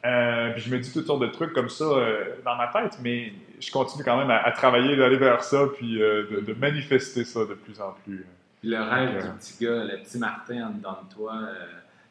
Euh, 0.03 0.51
puis 0.53 0.63
je 0.63 0.71
me 0.73 0.79
dis 0.79 0.91
toutes 0.91 1.05
sortes 1.05 1.21
de 1.21 1.27
trucs 1.27 1.53
comme 1.53 1.69
ça 1.69 1.83
euh, 1.85 2.25
dans 2.43 2.55
ma 2.55 2.67
tête, 2.67 2.97
mais 3.03 3.31
je 3.59 3.71
continue 3.71 4.03
quand 4.03 4.17
même 4.17 4.31
à, 4.31 4.37
à 4.37 4.51
travailler, 4.51 4.95
d'aller 4.97 5.17
vers 5.17 5.43
ça, 5.43 5.67
puis 5.77 6.01
euh, 6.01 6.25
de, 6.31 6.39
de 6.41 6.53
manifester 6.59 7.23
ça 7.23 7.41
de 7.41 7.53
plus 7.53 7.79
en 7.79 7.93
plus. 8.03 8.25
Puis 8.61 8.69
le 8.69 8.81
rêve 8.81 9.23
du 9.23 9.29
petit 9.39 9.65
gars, 9.65 9.83
le 9.85 9.97
petit 10.03 10.17
Martin 10.19 10.67
en 10.67 10.69
dedans 10.69 10.97
de 11.09 11.13
toi, 11.13 11.33
euh, 11.35 11.65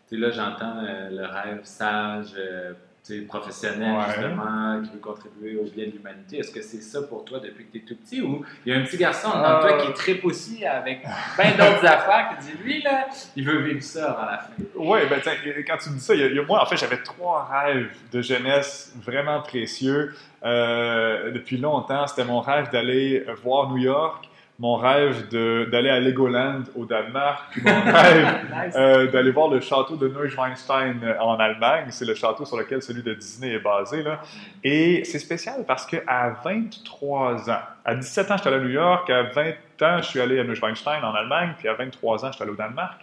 tu 0.09 0.17
sais, 0.17 0.21
là, 0.21 0.31
j'entends 0.33 0.83
euh, 0.85 1.09
le 1.11 1.25
rêve 1.25 1.61
sage, 1.63 2.35
euh, 2.37 2.73
tu 3.07 3.19
sais, 3.21 3.25
professionnel, 3.25 3.97
Ouais. 3.97 4.05
justement, 4.09 4.83
qui 4.83 4.91
veut 4.91 4.99
contribuer 4.99 5.57
au 5.57 5.63
bien 5.71 5.87
de 5.87 5.93
l'humanité. 5.93 6.39
Est-ce 6.39 6.51
que 6.51 6.61
c'est 6.61 6.83
ça 6.83 7.03
pour 7.03 7.25
toi 7.25 7.39
depuis 7.39 7.67
que 7.67 7.73
tu 7.73 7.79
es 7.79 7.81
tout 7.83 7.95
petit? 7.97 8.21
Ou 8.21 8.45
il 8.67 8.73
y 8.73 8.77
a 8.77 8.79
un 8.81 8.83
petit 8.85 8.97
garçon 8.99 9.29
en 9.29 9.39
dedans 9.39 9.57
de 9.59 9.69
toi 9.69 9.87
qui 9.87 9.93
tripe 9.95 10.25
aussi 10.25 10.67
avec 10.67 11.03
plein 11.37 11.51
d'autres 11.53 11.87
affaires 11.87 12.31
qui 12.37 12.47
dit, 12.47 12.63
lui, 12.65 12.83
là, 12.83 13.07
il 13.37 13.45
veut 13.45 13.61
vivre 13.63 13.83
ça 13.83 14.11
à 14.13 14.33
la 14.33 14.39
fin. 14.39 14.53
Oui, 14.75 14.99
ben 15.09 15.21
tiens, 15.23 15.33
quand 15.67 15.77
tu 15.79 15.91
me 15.91 15.95
dis 15.95 16.01
ça, 16.01 16.15
y 16.17 16.23
a- 16.25 16.27
il 16.27 16.35
y 16.35 16.39
a- 16.41 16.43
moi, 16.45 16.61
en 16.61 16.67
fait, 16.67 16.77
j'avais 16.77 17.01
trois 17.03 17.49
rêves 17.49 17.97
de 18.13 18.21
jeunesse 18.21 18.93
vraiment 19.01 19.41
précieux. 19.41 20.15
Depuis 20.43 21.59
longtemps, 21.59 22.07
c'était 22.09 22.25
mon 22.25 22.41
rêve 22.41 22.71
d'aller 22.71 23.25
voir 23.43 23.71
New 23.71 23.79
York, 23.79 24.29
mon 24.61 24.77
rêve 24.77 25.29
de- 25.31 25.67
d'aller 25.73 25.89
à 25.89 25.99
Legoland 25.99 26.65
au 26.77 26.85
Danemark, 26.85 27.45
puis 27.51 27.63
mon 27.65 27.81
rêve 27.93 28.27
Nice. 28.53 28.75
euh, 28.77 29.11
d'aller 29.11 29.31
voir 29.31 29.49
le 29.49 29.59
château 29.61 29.97
de 29.97 30.07
Neuschwanstein 30.07 31.01
euh, 31.03 31.19
en 31.19 31.37
Allemagne. 31.39 31.87
C'est 31.89 32.05
le 32.05 32.15
château 32.15 32.45
sur 32.45 32.59
lequel 32.59 32.83
celui 32.83 33.03
de 33.03 33.15
Disney 33.15 33.55
est 33.55 33.59
basé. 33.59 34.03
Là. 34.03 34.21
Et 34.63 35.03
c'est 35.05 35.19
spécial 35.19 35.65
parce 35.67 35.87
qu'à 35.87 36.37
23 36.45 37.51
ans, 37.51 37.59
à 37.85 37.95
17 37.95 38.31
ans, 38.31 38.37
j'étais 38.37 38.49
allé 38.51 38.57
à 38.59 38.61
New 38.61 38.69
York, 38.71 39.09
à 39.11 39.23
20 39.23 39.45
ans, 39.83 39.99
je 40.03 40.07
suis 40.07 40.21
allé 40.21 40.39
à 40.39 40.45
Neuschwanstein 40.45 41.03
en 41.03 41.15
Allemagne, 41.15 41.55
puis 41.59 41.67
à 41.69 41.75
23 41.75 42.25
ans, 42.27 42.31
j'étais 42.31 42.43
allé 42.43 42.53
au 42.53 42.57
Danemark. 42.57 43.01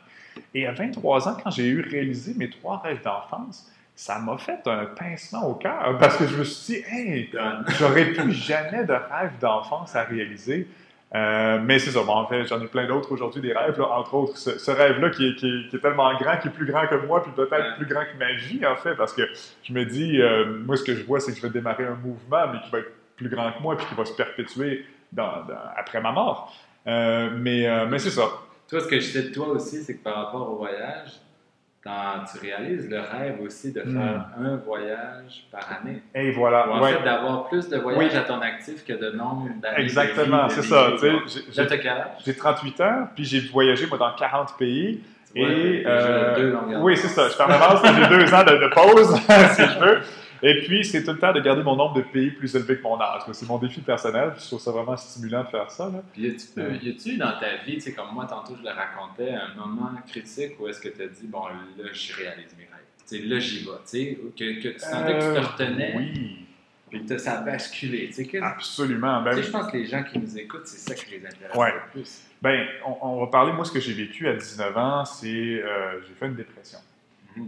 Et 0.54 0.68
à 0.68 0.72
23 0.72 1.28
ans, 1.28 1.38
quand 1.44 1.50
j'ai 1.50 1.66
eu 1.66 1.82
réalisé 1.82 2.34
mes 2.38 2.50
trois 2.52 2.80
rêves 2.84 3.02
d'enfance, 3.04 3.68
ça 3.96 4.20
m'a 4.20 4.38
fait 4.38 4.60
un 4.68 4.86
pincement 4.86 5.50
au 5.50 5.56
cœur 5.56 5.98
parce 6.00 6.18
que 6.18 6.28
je 6.28 6.38
me 6.38 6.44
suis 6.44 6.76
dit, 6.76 6.84
hey, 6.88 7.30
Done. 7.34 7.66
j'aurais 7.80 8.06
plus 8.06 8.32
jamais 8.32 8.84
de 8.86 8.94
rêve 8.94 9.32
d'enfance 9.42 9.96
à 9.96 10.04
réaliser. 10.04 10.68
Euh, 11.16 11.60
mais 11.64 11.80
c'est 11.80 11.92
ça, 11.92 12.04
bon, 12.04 12.14
en 12.14 12.28
fait, 12.28 12.46
j'en 12.46 12.62
ai 12.62 12.68
plein 12.68 12.86
d'autres 12.86 13.12
aujourd'hui, 13.12 13.42
des 13.42 13.54
rêves, 13.54 13.82
entre 13.82 14.14
autres, 14.14 14.38
ce, 14.38 14.72
rêve-là 14.72 15.10
qui 15.10 15.28
est, 15.28 15.82
tellement 15.82 16.14
grand, 16.18 16.38
qui 16.38 16.50
est 16.50 16.52
plus 16.52 16.66
grand 16.66 16.86
que 16.86 16.96
moi, 16.96 17.24
puis 17.24 17.32
peut-être 17.32 17.78
plus 17.78 17.86
grand 17.86 18.02
que 18.02 18.18
ma 18.20 18.34
vie, 18.34 18.66
en 18.66 18.76
fait, 18.76 18.96
parce 18.96 19.14
que 19.14 19.22
je 19.64 19.72
me 19.72 19.86
dis, 19.86 20.22
euh, 20.22 20.46
moi, 20.66 20.76
ce 20.76 20.84
que 20.84 20.96
je 20.96 21.04
vois, 21.06 21.20
c'est 21.20 21.32
que 21.32 21.38
je 21.38 21.44
vais 21.44 21.54
démarrer 21.54 21.86
un 21.86 21.96
mouvement, 21.96 22.48
mais 22.52 22.60
qui 22.60 22.70
va 22.72 22.80
être 22.80 22.92
plus 23.16 23.30
grand 23.30 23.52
que 23.54 23.62
moi, 23.62 23.78
puis 23.78 23.86
qui 23.88 23.96
va 23.96 24.06
se 24.06 24.14
perpétuer 24.14 24.86
après 25.78 26.02
ma 26.02 26.12
mort. 26.12 26.54
Euh, 26.88 27.30
mais 27.36 27.68
mais 27.88 28.00
c'est 28.00 28.12
ça. 28.12 28.30
Toi, 28.68 28.82
ce 28.82 28.88
que 28.88 29.00
je 29.00 29.06
sais 29.06 29.24
de 29.24 29.34
toi 29.34 29.48
aussi, 29.48 29.82
c'est 29.84 29.98
que 29.98 30.04
par 30.04 30.26
rapport 30.26 30.52
au 30.52 30.58
voyage, 30.58 31.22
tu 32.32 32.40
réalises 32.46 32.90
le 32.90 33.00
rêve 33.00 33.40
aussi 33.42 33.72
de 33.72 33.82
faire 33.82 34.26
Hmm. 34.38 34.46
un 34.46 34.56
voyage 34.58 35.46
par 35.52 35.68
année. 35.82 36.02
Et 36.16 36.32
voilà. 36.32 36.68
Ou 36.68 36.72
en 36.74 36.82
ouais. 36.82 36.94
fait, 36.94 37.04
d'avoir 37.04 37.48
plus 37.48 37.70
de 37.70 37.78
voyages 37.78 38.12
Oui. 38.14 38.18
à 38.18 38.22
ton 38.22 38.40
actif 38.42 38.86
que 38.86 38.94
de 38.94 39.12
nombre 39.16 39.50
d'années. 39.62 39.84
Exactement, 39.84 40.50
c'est 40.50 40.64
ça. 40.64 40.90
j'ai- 41.02 41.12
Là, 41.12 41.20
j'ai- 41.52 41.68
t'as 41.68 41.78
quel 41.78 41.88
âge? 41.92 42.08
J'ai 42.26 42.36
38 42.36 42.82
ans, 42.82 43.08
puis 43.16 43.24
j'ai 43.26 43.40
voyagé, 43.42 43.86
moi, 43.88 43.98
dans 43.98 44.14
40 44.16 44.58
pays. 44.58 45.02
Et, 45.36 45.84
euh, 45.86 46.36
deux 46.36 46.58
oui, 46.82 46.98
c'est 46.98 47.10
ça. 47.10 47.28
Je 47.30 47.42
avance, 47.42 47.82
j'ai 47.84 48.08
deux 48.18 48.34
ans 48.34 48.44
de, 48.44 48.58
de 48.58 48.74
pause, 48.74 49.16
si 49.56 49.62
je 49.62 49.80
veux. 49.80 50.00
Et 50.42 50.62
puis, 50.64 50.86
c'est 50.86 51.04
tout 51.04 51.12
le 51.12 51.20
temps 51.20 51.34
de 51.34 51.40
garder 51.40 51.64
mon 51.64 51.76
nombre 51.76 51.96
de 51.96 52.02
pays 52.02 52.32
plus 52.32 52.56
élevé 52.56 52.78
que 52.78 52.84
mon 52.84 53.00
âge. 53.00 53.22
C'est 53.32 53.48
mon 53.48 53.58
défi 53.58 53.82
personnel. 53.82 54.34
Je 54.38 54.46
trouve 54.46 54.60
ça 54.60 54.72
vraiment 54.72 54.98
stimulant 54.98 55.44
de 55.44 55.50
faire 55.50 55.70
ça. 55.72 55.86
Là. 55.86 56.04
Puis, 56.14 56.24
y 56.24 56.90
a-tu 56.90 57.18
dans 57.18 57.40
ta 57.40 57.58
vie, 57.66 57.80
comme 57.96 58.14
moi, 58.14 58.26
tantôt, 58.26 58.56
je 58.58 58.64
le 58.64 58.74
racontais, 58.74 59.34
un 59.34 59.56
moment 59.56 59.92
critique 60.08 60.60
où 60.60 60.68
est-ce 60.68 60.80
que 60.80 60.90
tu 60.90 61.02
as 61.02 61.08
dit, 61.08 61.28
bon, 61.28 61.48
là, 61.48 61.86
je 61.92 62.16
réalise 62.16 62.56
mes 62.58 62.66
rêves. 62.66 62.86
Tu 63.08 63.18
sais, 63.18 63.24
là, 63.24 63.40
j'y 63.40 63.66
vais. 63.66 64.32
Que, 64.36 64.62
que 64.62 64.68
tu 64.70 64.80
sentais 64.80 65.14
que 65.14 65.20
tu 65.20 65.34
te 65.34 65.38
euh, 65.38 65.42
retenais. 65.42 65.94
Oui. 65.96 66.48
Puis 66.90 67.04
ça 67.20 67.40
a 67.40 67.42
basculé. 67.42 68.10
Absolument. 68.42 69.22
Ben, 69.22 69.42
je 69.42 69.50
pense 69.50 69.70
que 69.72 69.78
les 69.78 69.86
gens 69.86 70.04
qui 70.04 70.20
nous 70.20 70.38
écoutent, 70.38 70.68
c'est 70.68 70.78
ça 70.78 70.96
qui 70.96 71.12
les 71.12 71.26
intéresse 71.26 71.54
le 71.54 71.92
plus. 71.92 72.22
Ben, 72.42 72.66
on, 73.02 73.20
va 73.20 73.28
parler, 73.28 73.52
moi, 73.52 73.66
ce 73.66 73.72
que 73.72 73.80
j'ai 73.80 73.94
vécu 73.94 74.28
à 74.28 74.34
19 74.34 74.78
ans, 74.78 75.06
c'est 75.06 75.28
euh, 75.28 76.02
j'ai 76.08 76.14
fait 76.14 76.28
une 76.28 76.36
dépression. 76.36 76.80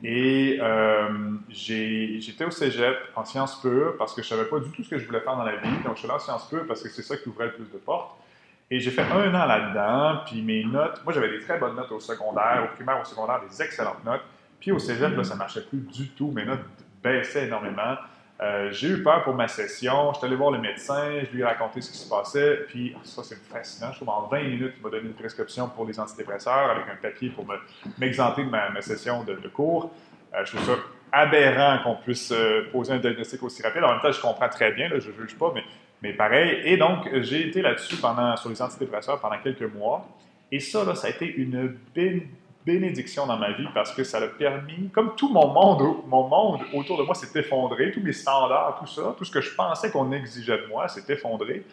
Et 0.03 0.58
euh, 0.62 1.10
j'étais 1.50 2.46
au 2.46 2.51
cégep 2.51 2.96
en 3.15 3.25
sciences 3.25 3.62
pures 3.62 3.96
parce 3.98 4.13
que 4.13 4.22
je 4.22 4.34
ne 4.34 4.38
savais 4.38 4.50
pas 4.50 4.60
du 4.60 4.69
tout 4.72 4.84
ce 4.84 4.89
que 4.89 4.98
je 4.98 5.05
voulais 5.05 5.22
faire 5.22 5.36
dans 5.36 5.43
la 5.43 5.58
vie. 5.58 5.84
Donc, 5.84 5.96
je 5.96 6.00
suis 6.00 6.08
là 6.08 6.15
en 6.15 6.19
sciences 6.19 6.48
pures 6.48 6.65
parce 6.67 6.81
que 6.81 6.89
c'est 6.89 7.01
ça 7.01 7.17
qui 7.17 7.29
ouvrait 7.29 7.48
le 7.48 7.53
plus 7.53 7.72
de 7.72 7.77
portes. 7.77 8.15
Et 8.72 8.79
j'ai 8.79 8.91
fait 8.91 9.01
un 9.01 9.34
an 9.34 9.46
là-dedans, 9.46 10.22
puis 10.27 10.43
mes 10.43 10.63
notes, 10.63 11.01
moi 11.03 11.12
j'avais 11.12 11.29
des 11.29 11.39
très 11.39 11.58
bonnes 11.58 11.75
notes 11.75 11.91
au 11.91 12.00
secondaire, 12.00 12.69
au 12.72 12.75
primaire, 12.75 13.01
au 13.01 13.05
secondaire, 13.05 13.41
des 13.50 13.62
excellentes 13.63 14.05
notes. 14.05 14.22
Puis 14.60 14.72
au 14.72 14.77
cégep, 14.77 15.15
là, 15.15 15.24
ça 15.24 15.36
marchait 15.36 15.62
plus 15.62 15.79
du 15.79 16.10
tout. 16.10 16.31
Mes 16.31 16.46
notes 16.46 16.60
baissaient 17.01 17.48
énormément. 17.48 17.96
Euh, 18.41 18.72
j'ai 18.72 18.88
eu 18.88 19.03
peur 19.03 19.24
pour 19.24 19.34
ma 19.34 19.48
session. 19.48 20.13
Je 20.13 20.19
suis 20.19 20.27
allé 20.27 20.36
voir 20.36 20.51
le 20.51 20.60
médecin, 20.60 21.19
je 21.24 21.36
lui 21.36 21.41
ai 21.41 21.43
raconté 21.43 21.81
ce 21.81 21.91
qui 21.91 21.98
se 21.98 22.10
passait. 22.10 22.62
Puis, 22.67 22.93
ah, 22.96 23.01
ça, 23.03 23.22
c'est 23.24 23.36
fascinant. 23.36 23.91
Je 23.91 23.98
trouve 23.98 24.10
en 24.10 24.27
20 24.27 24.43
minutes, 24.43 24.74
il 24.77 24.84
m'a 24.84 24.89
donné 24.89 25.08
une 25.08 25.13
prescription 25.13 25.67
pour 25.67 25.86
les 25.86 26.00
antidépresseurs 26.00 26.69
avec 26.69 26.86
un 26.88 26.96
papier 26.96 27.29
pour 27.29 27.46
m'exenter 27.98 28.46
de 28.46 28.50
ma, 28.50 28.81
session 28.81 29.24
de, 29.24 29.36
cours. 29.50 29.91
Euh, 30.34 30.46
je 30.46 30.55
trouve 30.55 30.65
ça 30.65 30.81
aberrant 31.12 31.84
qu'on 31.84 31.96
puisse 31.96 32.31
euh, 32.31 32.69
poser 32.72 32.93
un 32.93 33.00
diagnostic 33.00 33.43
aussi 33.43 33.62
rapide. 33.62 33.84
En 33.84 33.91
même 33.91 34.01
temps, 34.01 34.12
je 34.12 34.22
comprends 34.22 34.48
très 34.48 34.72
bien, 34.72 34.88
je 34.89 34.96
ne 34.96 35.27
juge 35.27 35.38
pas, 35.38 35.51
mais, 35.53 35.63
mais 36.01 36.13
pareil. 36.13 36.62
Et 36.63 36.77
donc, 36.77 37.10
j'ai 37.22 37.48
été 37.50 37.62
là-dessus 37.62 37.96
sur 37.96 38.50
les 38.50 38.62
antidépresseurs 38.62 39.19
pendant 39.19 39.39
quelques 39.39 39.74
mois. 39.74 40.08
Et 40.51 40.60
ça, 40.60 40.86
là, 40.86 40.96
ça 40.96 41.08
a 41.08 41.10
été 41.10 41.25
une 41.25 41.77
bénédiction 42.66 43.25
dans 43.25 43.38
ma 43.38 43.51
vie 43.51 43.68
parce 43.74 43.92
que 43.94 44.04
ça 44.04 44.18
a 44.18 44.28
permis, 44.28 44.89
comme 44.89 45.16
tout 45.16 45.30
mon 45.30 45.48
monde, 45.48 46.04
mon 46.08 46.28
monde 46.28 46.62
autour 46.74 46.98
de 46.98 47.04
moi 47.04 47.16
s'est 47.16 47.39
effondré, 47.39 47.92
tous 47.92 48.01
mes 48.01 48.13
standards, 48.13 48.80
tout 48.80 48.88
ça, 48.88 49.16
tout 49.18 49.25
ce 49.25 49.32
que 49.32 49.42
je 49.42 49.54
pensais 49.56 49.92
qu'on 49.92 50.12
exigeait 50.12 50.58
de 50.58 50.68
moi 50.68 50.88
s'est 50.88 51.12
effondré, 51.12 51.63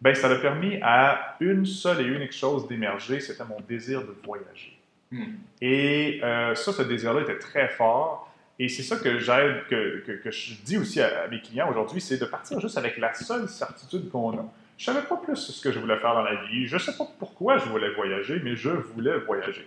ben 0.00 0.14
ça 0.14 0.28
a 0.28 0.34
permis 0.36 0.78
à 0.82 1.36
une 1.40 1.64
seule 1.64 2.00
et 2.00 2.04
unique 2.04 2.32
chose 2.32 2.66
d'émerger, 2.68 3.20
c'était 3.20 3.44
mon 3.44 3.60
désir 3.66 4.02
de 4.02 4.14
voyager. 4.24 4.78
Hmm. 5.10 5.34
Et 5.60 6.20
euh, 6.22 6.54
ça, 6.54 6.72
ce 6.72 6.82
désir-là 6.82 7.22
était 7.22 7.38
très 7.38 7.68
fort. 7.68 8.30
Et 8.58 8.68
c'est 8.68 8.82
ça 8.82 8.96
que 8.96 9.18
j'aide, 9.18 9.64
que, 9.68 10.04
que, 10.22 10.30
je 10.30 10.54
dis 10.62 10.78
aussi 10.78 11.00
à, 11.00 11.26
mes 11.28 11.40
clients 11.40 11.68
aujourd'hui, 11.68 12.00
c'est 12.00 12.18
de 12.18 12.24
partir 12.24 12.60
juste 12.60 12.78
avec 12.78 12.98
la 12.98 13.12
seule 13.14 13.48
certitude 13.48 14.10
qu'on 14.10 14.32
a. 14.38 14.44
Je 14.76 14.84
savais 14.84 15.06
pas 15.06 15.16
plus 15.16 15.36
ce 15.36 15.60
que 15.60 15.72
je 15.72 15.78
voulais 15.78 15.98
faire 15.98 16.14
dans 16.14 16.22
la 16.22 16.44
vie. 16.44 16.66
Je 16.66 16.78
sais 16.78 16.96
pas 16.96 17.06
pourquoi 17.18 17.58
je 17.58 17.64
voulais 17.64 17.90
voyager, 17.90 18.40
mais 18.44 18.54
je 18.54 18.70
voulais 18.70 19.16
voyager 19.18 19.66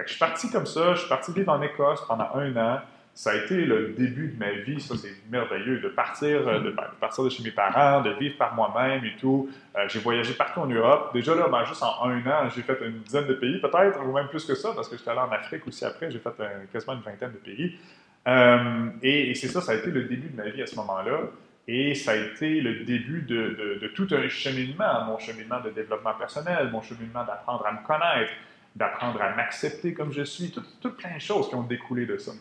je 0.00 0.10
suis 0.10 0.18
parti 0.18 0.50
comme 0.50 0.66
ça, 0.66 0.94
je 0.94 1.00
suis 1.00 1.08
parti 1.08 1.32
vivre 1.32 1.52
en 1.52 1.60
Écosse 1.62 2.00
pendant 2.06 2.28
un 2.34 2.56
an. 2.56 2.80
Ça 3.14 3.32
a 3.32 3.34
été 3.36 3.66
le 3.66 3.90
début 3.90 4.28
de 4.28 4.38
ma 4.38 4.52
vie, 4.52 4.80
ça 4.80 4.94
c'est 4.96 5.12
merveilleux, 5.30 5.80
de 5.80 5.88
partir, 5.88 6.48
euh, 6.48 6.60
de, 6.60 6.74
partir 6.98 7.24
de 7.24 7.28
chez 7.28 7.42
mes 7.42 7.50
parents, 7.50 8.00
de 8.00 8.10
vivre 8.12 8.38
par 8.38 8.54
moi-même 8.54 9.04
et 9.04 9.14
tout. 9.20 9.50
Euh, 9.76 9.86
j'ai 9.88 9.98
voyagé 9.98 10.32
partout 10.32 10.60
en 10.60 10.66
Europe. 10.66 11.10
Déjà 11.12 11.34
là, 11.34 11.46
ben, 11.48 11.62
juste 11.66 11.82
en 11.82 12.08
un 12.08 12.26
an, 12.26 12.48
j'ai 12.54 12.62
fait 12.62 12.78
une 12.80 13.00
dizaine 13.00 13.26
de 13.26 13.34
pays 13.34 13.60
peut-être, 13.60 14.02
ou 14.02 14.12
même 14.12 14.28
plus 14.28 14.46
que 14.46 14.54
ça, 14.54 14.72
parce 14.74 14.88
que 14.88 14.96
j'étais 14.96 15.10
allé 15.10 15.20
en 15.20 15.30
Afrique 15.30 15.66
aussi 15.66 15.84
après, 15.84 16.10
j'ai 16.10 16.20
fait 16.20 16.30
quasiment 16.72 16.94
une 16.94 17.02
vingtaine 17.02 17.32
de 17.32 17.36
pays. 17.36 17.78
Euh, 18.26 18.88
et, 19.02 19.34
c'est 19.34 19.48
ça, 19.48 19.60
ça 19.60 19.72
a 19.72 19.74
été 19.74 19.90
le 19.90 20.04
début 20.04 20.28
de 20.28 20.36
ma 20.36 20.48
vie 20.48 20.62
à 20.62 20.66
ce 20.66 20.76
moment-là. 20.76 21.18
Et 21.68 21.94
ça 21.94 22.12
a 22.12 22.16
été 22.16 22.60
le 22.62 22.84
début 22.84 23.22
de, 23.22 23.78
de 23.80 23.88
tout 23.88 24.08
un 24.10 24.26
cheminement, 24.28 25.04
mon 25.04 25.18
cheminement 25.18 25.60
de 25.60 25.70
développement 25.70 26.14
personnel, 26.14 26.70
mon 26.72 26.82
cheminement 26.82 27.24
d'apprendre 27.24 27.66
à 27.66 27.72
me 27.72 27.86
connaître, 27.86 28.32
d'apprendre 28.74 29.20
à 29.20 29.34
m'accepter 29.34 29.92
comme 29.92 30.12
je 30.12 30.22
suis, 30.22 30.50
toutes 30.80 30.96
plein 30.96 31.14
de 31.14 31.20
choses 31.20 31.48
qui 31.48 31.54
ont 31.54 31.62
découlé 31.62 32.06
de 32.06 32.16
ça. 32.16 32.32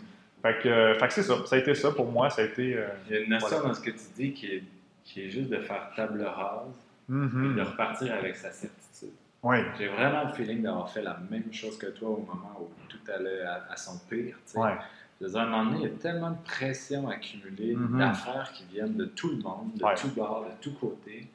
Fait 0.42 0.60
que, 0.62 0.70
euh, 0.70 0.96
fait 0.98 1.08
que 1.08 1.14
c'est 1.14 1.24
ça, 1.24 1.46
ça 1.46 1.56
a 1.56 1.60
été 1.60 1.76
ça 1.76 1.92
pour 1.92 2.12
moi, 2.12 2.30
ça 2.30 2.42
a 2.42 2.46
été... 2.46 2.76
Euh, 2.76 2.88
Il 3.08 3.14
y 3.14 3.18
a 3.18 3.22
une 3.22 3.30
notion 3.30 3.62
dans 3.62 3.74
ce 3.74 3.82
que 3.82 3.92
tu 3.92 4.06
dis 4.16 4.34
qui 4.34 4.48
est, 4.48 4.64
qui 5.04 5.22
est 5.22 5.30
juste 5.30 5.50
de 5.50 5.60
faire 5.60 5.92
table 5.96 6.24
rase 6.24 6.74
mm-hmm. 7.10 7.52
et 7.52 7.56
de 7.56 7.62
repartir 7.62 8.14
avec 8.14 8.36
sa 8.36 8.52
certitude. 8.52 9.10
Oui. 9.44 9.58
J'ai 9.78 9.88
vraiment 9.88 10.24
le 10.26 10.34
feeling 10.34 10.62
d'avoir 10.62 10.90
fait 10.90 11.02
la 11.02 11.20
même 11.30 11.52
chose 11.52 11.78
que 11.78 11.88
toi 11.88 12.10
au 12.10 12.20
moment 12.20 12.60
où 12.60 12.70
tout 12.88 13.00
allait 13.12 13.42
à, 13.42 13.76
son 13.76 14.00
pire. 14.10 14.38
Ouais. 14.56 14.72
Je 15.20 15.26
veux 15.26 15.32
dire, 15.32 15.42
à 15.42 15.44
un 15.44 15.48
moment 15.48 15.66
donné, 15.66 15.86
il 15.86 15.92
y 15.92 15.94
a 15.94 15.98
tellement 15.98 16.32
de 16.32 16.44
pression 16.44 17.08
accumulée, 17.08 17.76
mm-hmm. 17.76 17.98
d'affaires 17.98 18.52
qui 18.54 18.66
viennent 18.72 18.96
de 18.96 19.06
tout 19.06 19.30
le 19.30 19.38
monde, 19.38 19.74
de 19.76 20.00
tout 20.00 20.10
bord, 20.16 20.46
de 20.46 20.62
tous 20.62 20.74
côtés, 20.74 21.28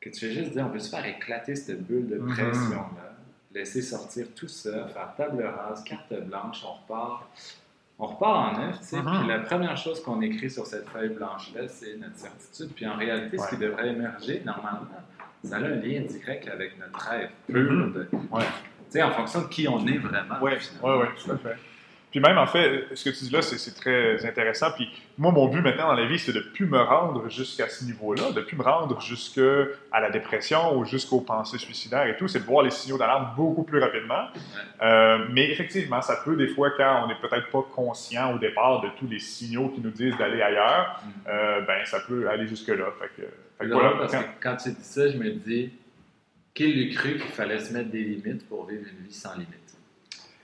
que 0.00 0.10
tu 0.10 0.26
fais 0.26 0.32
juste 0.32 0.52
dire, 0.52 0.66
on 0.66 0.70
peut 0.70 0.78
se 0.78 0.90
faire 0.90 1.06
éclater 1.06 1.54
cette 1.54 1.86
bulle 1.86 2.08
de 2.08 2.18
mm-hmm. 2.18 2.34
pression-là 2.34 3.11
laisser 3.54 3.82
sortir 3.82 4.26
tout 4.34 4.48
ça, 4.48 4.86
faire 4.88 5.14
table 5.16 5.44
rase, 5.44 5.82
carte 5.84 6.12
blanche, 6.24 6.64
on 6.64 6.72
repart. 6.74 7.28
On 7.98 8.06
repart 8.06 8.56
en 8.56 8.60
neuf, 8.60 8.80
tu 8.80 8.86
sais, 8.86 8.96
uh-huh. 8.96 9.18
puis 9.20 9.28
la 9.28 9.38
première 9.40 9.76
chose 9.76 10.02
qu'on 10.02 10.20
écrit 10.22 10.50
sur 10.50 10.66
cette 10.66 10.88
feuille 10.88 11.10
blanche-là, 11.10 11.68
c'est 11.68 11.96
notre 11.96 12.16
certitude. 12.16 12.70
Puis 12.74 12.86
en 12.86 12.96
réalité, 12.96 13.38
ce 13.38 13.48
qui 13.48 13.56
devrait 13.58 13.90
émerger, 13.90 14.42
normalement, 14.44 14.88
ça 15.44 15.56
a 15.56 15.58
un 15.58 15.76
lien 15.76 16.00
direct 16.00 16.48
avec 16.48 16.78
notre 16.80 16.98
rêve 16.98 17.30
pur. 17.46 17.88
Mm-hmm. 17.88 18.06
Tu 18.10 18.18
sais, 18.88 19.02
en 19.02 19.12
fonction 19.12 19.42
de 19.42 19.46
qui 19.46 19.68
on 19.68 19.86
est 19.86 19.98
vraiment. 19.98 20.34
Oui, 20.40 20.52
oui, 20.82 20.90
oui, 21.00 21.06
tout 21.22 21.30
à 21.30 21.38
fait. 21.38 21.56
Puis 22.12 22.20
même, 22.20 22.36
en 22.36 22.46
fait, 22.46 22.84
ce 22.94 23.08
que 23.08 23.16
tu 23.16 23.24
dis 23.24 23.30
là, 23.30 23.40
c'est 23.40 23.74
très 23.74 24.24
intéressant. 24.26 24.70
Puis 24.76 24.86
moi, 25.16 25.32
mon 25.32 25.48
but 25.48 25.62
maintenant 25.62 25.88
dans 25.88 25.94
la 25.94 26.04
vie, 26.04 26.18
c'est 26.18 26.34
de 26.34 26.40
ne 26.40 26.44
plus 26.44 26.66
me 26.66 26.78
rendre 26.78 27.26
jusqu'à 27.30 27.70
ce 27.70 27.84
niveau-là, 27.86 28.32
de 28.32 28.40
ne 28.40 28.44
plus 28.44 28.54
me 28.54 28.62
rendre 28.62 29.00
jusqu'à 29.00 29.66
la 29.94 30.10
dépression 30.10 30.76
ou 30.76 30.84
jusqu'aux 30.84 31.22
pensées 31.22 31.56
suicidaires 31.56 32.06
et 32.06 32.16
tout. 32.18 32.28
C'est 32.28 32.40
de 32.40 32.44
voir 32.44 32.64
les 32.64 32.70
signaux 32.70 32.98
d'alarme 32.98 33.32
beaucoup 33.34 33.62
plus 33.62 33.80
rapidement. 33.80 34.26
Euh, 34.82 35.26
mais 35.30 35.50
effectivement, 35.50 36.02
ça 36.02 36.16
peut 36.22 36.36
des 36.36 36.48
fois, 36.48 36.70
quand 36.76 37.04
on 37.04 37.06
n'est 37.08 37.18
peut-être 37.18 37.48
pas 37.50 37.62
conscient 37.74 38.34
au 38.34 38.38
départ 38.38 38.82
de 38.82 38.88
tous 38.98 39.08
les 39.08 39.18
signaux 39.18 39.70
qui 39.70 39.80
nous 39.80 39.90
disent 39.90 40.16
d'aller 40.18 40.42
ailleurs, 40.42 41.02
mm. 41.02 41.28
euh, 41.28 41.60
ben 41.62 41.82
ça 41.86 42.00
peut 42.00 42.28
aller 42.28 42.46
jusque-là. 42.46 42.92
Fait 43.00 43.22
que, 43.22 43.66
voilà, 43.72 43.96
parce 43.96 44.12
que 44.12 44.24
quand 44.42 44.56
tu 44.56 44.70
dis 44.70 44.84
ça, 44.84 45.08
je 45.08 45.16
me 45.16 45.30
dis, 45.30 45.72
qui 46.52 46.66
l'eût 46.70 46.94
cru 46.94 47.12
qu'il 47.12 47.30
fallait 47.30 47.58
se 47.58 47.72
mettre 47.72 47.90
des 47.90 48.02
limites 48.02 48.46
pour 48.48 48.66
vivre 48.66 48.82
une 48.82 49.06
vie 49.06 49.14
sans 49.14 49.32
limites? 49.32 49.62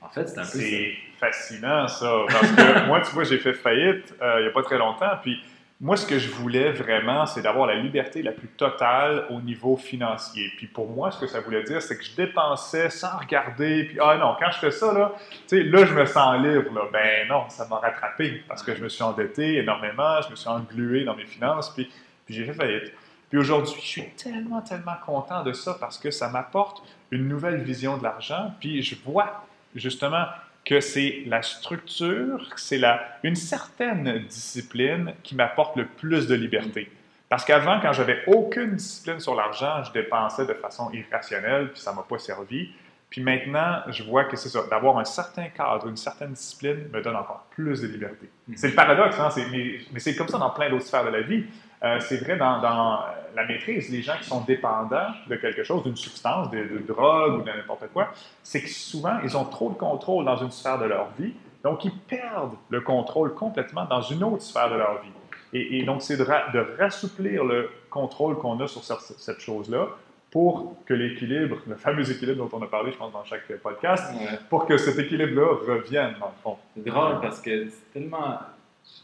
En 0.00 0.08
fait, 0.08 0.26
c'est 0.28 0.38
un 0.38 0.42
peu 0.42 0.48
C'est 0.48 0.94
fascinant, 1.18 1.88
ça. 1.88 2.24
Parce 2.28 2.52
que 2.52 2.86
moi, 2.86 3.00
tu 3.00 3.10
vois, 3.12 3.24
j'ai 3.24 3.38
fait 3.38 3.52
faillite 3.52 4.14
euh, 4.22 4.36
il 4.38 4.42
n'y 4.42 4.48
a 4.48 4.52
pas 4.52 4.62
très 4.62 4.78
longtemps. 4.78 5.10
Puis 5.22 5.40
moi, 5.80 5.96
ce 5.96 6.06
que 6.06 6.18
je 6.18 6.28
voulais 6.30 6.72
vraiment, 6.72 7.24
c'est 7.24 7.42
d'avoir 7.42 7.66
la 7.66 7.76
liberté 7.76 8.20
la 8.22 8.32
plus 8.32 8.48
totale 8.48 9.26
au 9.30 9.40
niveau 9.40 9.76
financier. 9.76 10.50
Puis 10.56 10.66
pour 10.66 10.88
moi, 10.90 11.12
ce 11.12 11.20
que 11.20 11.28
ça 11.28 11.40
voulait 11.40 11.62
dire, 11.62 11.80
c'est 11.80 11.96
que 11.96 12.04
je 12.04 12.16
dépensais 12.16 12.90
sans 12.90 13.16
regarder. 13.16 13.84
Puis, 13.84 13.98
ah 14.00 14.16
non, 14.16 14.34
quand 14.40 14.50
je 14.50 14.58
fais 14.58 14.70
ça, 14.72 14.92
là, 14.92 15.12
tu 15.30 15.38
sais, 15.46 15.62
là, 15.62 15.84
je 15.84 15.94
me 15.94 16.04
sens 16.04 16.42
libre. 16.42 16.74
Là. 16.74 16.82
Ben 16.92 17.28
non, 17.28 17.48
ça 17.48 17.66
m'a 17.68 17.76
rattrapé 17.76 18.42
parce 18.48 18.64
que 18.64 18.74
je 18.74 18.82
me 18.82 18.88
suis 18.88 19.04
endetté 19.04 19.58
énormément, 19.58 20.20
je 20.22 20.30
me 20.30 20.36
suis 20.36 20.48
englué 20.48 21.04
dans 21.04 21.14
mes 21.14 21.26
finances, 21.26 21.70
puis, 21.70 21.88
puis 22.26 22.34
j'ai 22.34 22.44
fait 22.44 22.54
faillite. 22.54 22.92
Puis 23.28 23.38
aujourd'hui, 23.38 23.76
je 23.80 23.86
suis 23.86 24.10
tellement, 24.16 24.62
tellement 24.62 24.96
content 25.04 25.44
de 25.44 25.52
ça 25.52 25.76
parce 25.78 25.98
que 25.98 26.10
ça 26.10 26.28
m'apporte 26.28 26.82
une 27.10 27.28
nouvelle 27.28 27.62
vision 27.62 27.98
de 27.98 28.02
l'argent. 28.02 28.52
Puis 28.58 28.82
je 28.82 28.96
vois 29.04 29.44
justement 29.74 30.24
que 30.64 30.80
c'est 30.80 31.22
la 31.26 31.42
structure, 31.42 32.46
c'est 32.56 32.80
une 33.22 33.36
certaine 33.36 34.18
discipline 34.26 35.14
qui 35.22 35.34
m'apporte 35.34 35.76
le 35.76 35.86
plus 35.86 36.26
de 36.26 36.34
liberté. 36.34 36.90
Parce 37.28 37.44
qu'avant, 37.44 37.80
quand 37.80 37.92
j'avais 37.92 38.22
aucune 38.26 38.76
discipline 38.76 39.20
sur 39.20 39.34
l'argent, 39.34 39.82
je 39.84 39.92
dépensais 39.92 40.46
de 40.46 40.54
façon 40.54 40.90
irrationnelle, 40.92 41.70
puis 41.72 41.80
ça 41.80 41.92
ne 41.92 41.96
m'a 41.96 42.02
pas 42.02 42.18
servi. 42.18 42.70
Puis 43.10 43.22
maintenant, 43.22 43.80
je 43.88 44.02
vois 44.02 44.24
que 44.24 44.36
c'est 44.36 44.50
ça, 44.50 44.60
d'avoir 44.70 44.98
un 44.98 45.04
certain 45.04 45.48
cadre, 45.48 45.88
une 45.88 45.96
certaine 45.96 46.32
discipline 46.32 46.88
me 46.92 47.00
donne 47.00 47.16
encore 47.16 47.46
plus 47.50 47.80
de 47.80 47.86
liberté. 47.86 48.28
Mm-hmm. 48.50 48.56
C'est 48.56 48.68
le 48.68 48.74
paradoxe, 48.74 49.18
hein? 49.18 49.30
mais, 49.50 49.78
mais 49.92 49.98
c'est 49.98 50.14
comme 50.14 50.28
ça 50.28 50.38
dans 50.38 50.50
plein 50.50 50.68
d'autres 50.68 50.84
sphères 50.84 51.04
de 51.04 51.10
la 51.10 51.22
vie. 51.22 51.44
Euh, 51.84 52.00
c'est 52.00 52.16
vrai 52.16 52.36
dans, 52.36 52.60
dans, 52.60 53.00
la 53.36 53.46
maîtrise, 53.46 53.88
les 53.90 54.02
gens 54.02 54.16
qui 54.20 54.28
sont 54.28 54.40
dépendants 54.40 55.12
de 55.28 55.36
quelque 55.36 55.62
chose, 55.62 55.84
d'une 55.84 55.96
substance, 55.96 56.50
de, 56.50 56.58
de, 56.58 56.84
drogue 56.86 57.40
ou 57.40 57.42
de 57.42 57.50
n'importe 57.50 57.84
quoi, 57.92 58.08
c'est 58.42 58.62
que 58.62 58.68
souvent, 58.68 59.18
ils 59.22 59.36
ont 59.36 59.44
trop 59.44 59.70
de 59.70 59.76
contrôle 59.76 60.24
dans 60.24 60.36
une 60.36 60.50
sphère 60.50 60.78
de 60.78 60.86
leur 60.86 61.08
vie, 61.18 61.34
donc 61.62 61.84
ils 61.84 61.96
perdent 61.96 62.56
le 62.68 62.80
contrôle 62.80 63.34
complètement 63.34 63.84
dans 63.84 64.00
une 64.00 64.24
autre 64.24 64.42
sphère 64.42 64.70
de 64.70 64.76
leur 64.76 65.00
vie. 65.02 65.12
Et, 65.52 65.82
donc, 65.84 66.02
c'est 66.02 66.16
de, 66.16 66.24
de, 66.24 66.76
rassouplir 66.78 67.44
le 67.44 67.70
contrôle 67.88 68.36
qu'on 68.36 68.60
a 68.60 68.66
sur 68.66 68.84
cette, 68.84 69.40
chose-là 69.40 69.86
pour 70.30 70.76
que 70.84 70.94
l'équilibre, 70.94 71.58
le 71.66 71.76
fameux 71.76 72.10
équilibre 72.10 72.46
dont 72.48 72.58
on 72.58 72.62
a 72.62 72.66
parlé, 72.66 72.92
je 72.92 72.98
pense, 72.98 73.12
dans 73.12 73.24
chaque 73.24 73.50
podcast, 73.58 74.12
pour 74.50 74.66
que 74.66 74.76
cet 74.76 74.98
équilibre-là 74.98 75.56
revienne, 75.66 76.14
dans 76.20 76.26
le 76.26 76.42
fond. 76.42 76.56
C'est 76.76 76.84
drôle 76.84 77.20
parce 77.20 77.40
que 77.40 77.68
c'est 77.68 77.92
tellement 77.92 78.38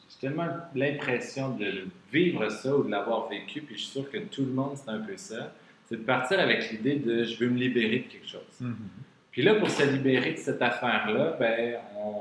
j'ai 0.09 0.29
tellement 0.29 0.47
l'impression 0.75 1.51
de 1.51 1.87
vivre 2.13 2.49
ça 2.49 2.75
ou 2.75 2.85
de 2.85 2.91
l'avoir 2.91 3.29
vécu, 3.29 3.61
puis 3.61 3.77
je 3.77 3.83
suis 3.83 3.91
sûr 3.91 4.11
que 4.11 4.19
tout 4.19 4.43
le 4.43 4.53
monde, 4.53 4.77
c'est 4.77 4.91
un 4.91 5.01
peu 5.01 5.17
ça. 5.17 5.53
C'est 5.87 5.97
de 5.97 6.05
partir 6.05 6.41
avec 6.41 6.71
l'idée 6.71 6.97
de 6.97 7.25
je 7.25 7.39
veux 7.39 7.51
me 7.51 7.59
libérer 7.59 7.99
de 7.99 8.13
quelque 8.13 8.29
chose. 8.29 8.41
Mm-hmm. 8.63 8.75
Puis 9.35 9.43
là, 9.43 9.57
pour 9.57 9.69
se 9.69 9.83
libérer 9.83 10.33
de 10.33 10.39
cette 10.39 10.63
affaire-là, 10.63 11.37
ben, 11.39 11.75
on, 11.99 12.21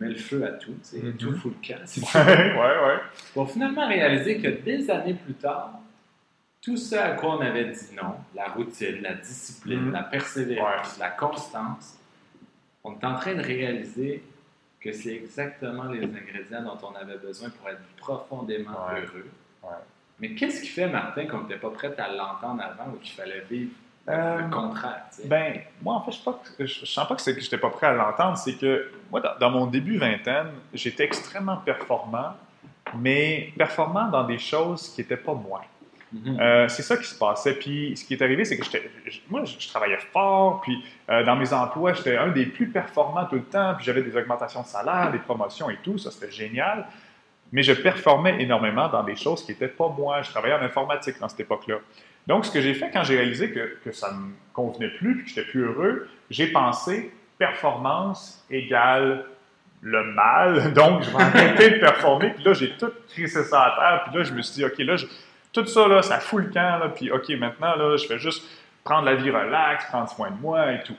met 0.00 0.10
le 0.10 0.14
feu 0.14 0.44
à 0.44 0.52
tout, 0.52 0.76
Mhm. 0.92 1.16
tout 1.16 1.34
fout 1.34 1.52
le 1.60 1.74
tu 1.84 2.00
Ouais, 2.00 2.24
ouais, 2.24 2.56
ouais. 2.56 2.98
Pour 3.34 3.50
finalement 3.50 3.88
réaliser 3.88 4.38
que 4.38 4.46
des 4.46 4.88
années 4.90 5.14
plus 5.14 5.34
tard, 5.34 5.80
tout 6.62 6.76
ce 6.76 6.96
à 6.96 7.10
quoi 7.10 7.36
on 7.36 7.40
avait 7.40 7.66
dit 7.66 7.94
non, 7.96 8.16
la 8.34 8.48
routine, 8.48 9.00
la 9.02 9.14
discipline, 9.14 9.86
Mhm. 9.86 9.92
la 9.92 10.02
persévérance, 10.02 10.98
la 10.98 11.10
constance, 11.10 11.96
on 12.84 12.94
est 12.98 13.04
en 13.04 13.14
train 13.14 13.34
de 13.34 13.42
réaliser 13.42 14.22
que 14.80 14.92
c'est 14.92 15.14
exactement 15.14 15.84
les 15.84 16.04
ingrédients 16.04 16.62
dont 16.62 16.78
on 16.88 16.94
avait 16.94 17.18
besoin 17.18 17.50
pour 17.50 17.68
être 17.68 17.80
profondément 17.96 18.70
Ouais. 18.92 19.00
heureux. 19.00 19.26
Ouais. 19.62 19.68
Mais 20.20 20.34
qu'est-ce 20.34 20.62
qui 20.62 20.68
fait, 20.68 20.88
Martin, 20.88 21.26
qu'on 21.26 21.42
n'était 21.42 21.58
pas 21.58 21.70
prêt 21.70 21.94
à 21.98 22.08
l'entendre 22.12 22.62
avant 22.62 22.92
ou 22.92 22.96
qu'il 22.96 23.12
fallait 23.14 23.40
vivre 23.50 23.70
Euh, 24.08 24.38
le 24.40 24.50
contraire? 24.50 25.02
tu 25.14 25.22
sais? 25.22 25.28
Ben, 25.28 25.60
moi, 25.82 25.94
en 25.96 26.02
fait, 26.02 26.12
je 26.12 26.30
ne 26.62 26.66
je, 26.66 26.80
je 26.80 26.86
sens 26.86 27.06
pas 27.06 27.14
que 27.14 27.20
c'est 27.22 27.34
que 27.34 27.40
j'étais 27.40 27.58
pas 27.58 27.68
prêt 27.70 27.88
à 27.88 27.92
l'entendre. 27.92 28.36
C'est 28.38 28.54
que, 28.54 28.90
moi, 29.10 29.20
dans, 29.20 29.36
dans 29.38 29.50
mon 29.50 29.66
début 29.66 29.98
vingtaine, 29.98 30.48
j'étais 30.72 31.04
extrêmement 31.04 31.58
performant, 31.58 32.34
mais 32.96 33.52
performant 33.58 34.08
dans 34.08 34.24
des 34.24 34.38
choses 34.38 34.88
qui 34.94 35.02
n'étaient 35.02 35.16
pas 35.18 35.34
moi. 35.34 35.62
Mhm. 36.12 36.38
Euh, 36.40 36.68
c'est 36.68 36.82
ça 36.82 36.96
qui 36.96 37.04
se 37.04 37.18
passait. 37.18 37.54
Puis, 37.54 37.96
ce 37.96 38.04
qui 38.04 38.14
est 38.14 38.22
arrivé, 38.22 38.44
c'est 38.44 38.56
que 38.58 38.64
moi, 39.28 39.44
je, 39.44 39.68
travaillais 39.68 39.98
fort, 40.12 40.60
puis 40.62 40.82
euh, 41.10 41.22
dans 41.24 41.36
mes 41.36 41.52
emplois, 41.52 41.92
j'étais 41.92 42.16
un 42.16 42.28
des 42.28 42.46
plus 42.46 42.68
performants 42.68 43.26
tout 43.26 43.36
le 43.36 43.44
temps, 43.44 43.74
puis 43.74 43.84
j'avais 43.84 44.02
des 44.02 44.16
augmentations 44.16 44.62
de 44.62 44.66
salaire, 44.66 45.10
des 45.12 45.18
promotions 45.18 45.68
et 45.68 45.76
tout, 45.82 45.98
ça, 45.98 46.10
c'était 46.10 46.30
génial. 46.30 46.86
Mais 47.52 47.62
je 47.62 47.72
performais 47.72 48.42
énormément 48.42 48.88
dans 48.88 49.02
des 49.02 49.16
choses 49.16 49.44
qui 49.44 49.52
n'étaient 49.52 49.68
pas 49.68 49.88
moi. 49.88 50.20
Je 50.22 50.30
travaillais 50.30 50.54
en 50.54 50.62
informatique 50.62 51.18
dans 51.18 51.28
cette 51.28 51.40
époque-là. 51.40 51.76
Donc, 52.26 52.44
ce 52.44 52.50
que 52.50 52.60
j'ai 52.60 52.74
fait 52.74 52.90
quand 52.90 53.04
j'ai 53.04 53.16
réalisé 53.16 53.50
que, 53.50 53.78
que 53.82 53.90
ça 53.90 54.12
ne 54.12 54.18
me 54.18 54.32
convenait 54.52 54.90
plus, 54.90 55.16
puis 55.16 55.24
que 55.24 55.30
j'étais 55.30 55.50
plus 55.50 55.62
heureux, 55.64 56.08
j'ai 56.28 56.48
pensé 56.48 57.10
performance 57.38 58.44
égale 58.50 59.24
le 59.80 60.04
mal. 60.12 60.72
Donc, 60.74 61.02
je 61.02 61.10
vais 61.10 61.22
arrêter 61.22 61.70
de 61.70 61.78
performer. 61.78 62.30
Puis 62.30 62.44
là, 62.44 62.52
j'ai 62.52 62.70
tout 62.76 62.90
crissé 63.08 63.44
ça 63.44 63.62
à 63.62 63.70
terre. 63.76 64.04
Puis 64.04 64.18
là, 64.18 64.24
je 64.24 64.32
me 64.34 64.42
suis 64.42 64.56
dit, 64.56 64.64
OK, 64.64 64.78
là, 64.78 64.96
je- 64.96 65.06
tout 65.52 65.66
ça, 65.66 65.88
là, 65.88 66.02
ça 66.02 66.20
fout 66.20 66.44
le 66.44 66.50
camp. 66.50 66.78
Là, 66.78 66.88
puis, 66.88 67.10
OK, 67.10 67.28
maintenant, 67.30 67.74
là, 67.76 67.96
je 67.96 68.06
fais 68.06 68.18
juste 68.18 68.44
prendre 68.84 69.04
la 69.04 69.14
vie 69.14 69.30
relax, 69.30 69.86
prendre 69.86 70.08
soin 70.08 70.30
de 70.30 70.40
moi 70.40 70.72
et 70.72 70.82
tout. 70.82 70.96